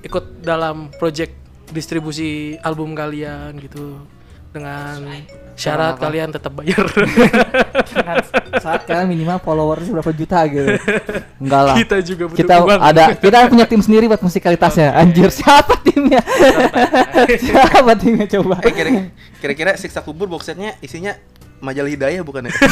ikut 0.00 0.24
dalam 0.40 0.90
project 0.92 1.34
distribusi 1.72 2.30
album 2.60 2.92
kalian 2.92 3.56
gitu 3.58 3.98
dengan 4.52 5.00
syarat 5.56 5.96
kalian 5.96 6.28
tetap 6.28 6.52
bayar 6.52 6.84
Saat 8.60 8.84
kalian 8.84 9.08
minimal 9.08 9.40
followers 9.40 9.88
berapa 9.88 10.12
juta 10.12 10.44
gitu. 10.44 10.76
Enggak 11.40 11.62
lah. 11.64 11.74
kita 11.76 11.96
juga 12.04 12.24
butuh 12.28 12.38
kita 12.38 12.54
uang 12.60 12.80
ada 12.80 13.04
kita 13.16 13.48
punya 13.48 13.64
tim 13.64 13.80
sendiri 13.80 14.04
buat 14.06 14.20
musikalitasnya. 14.20 14.92
Anjir, 14.92 15.32
siapa 15.32 15.80
timnya? 15.80 16.20
siapa 17.40 17.92
timnya 17.96 18.26
coba? 18.28 18.60
Eh 18.60 18.72
kira- 18.72 19.08
kira-kira 19.40 19.70
siksa 19.76 20.04
kubur 20.04 20.28
box 20.28 20.52
setnya 20.52 20.76
isinya 20.80 21.16
majalah 21.64 21.88
hidayah 21.88 22.20
bukan 22.20 22.48
ya? 22.48 22.52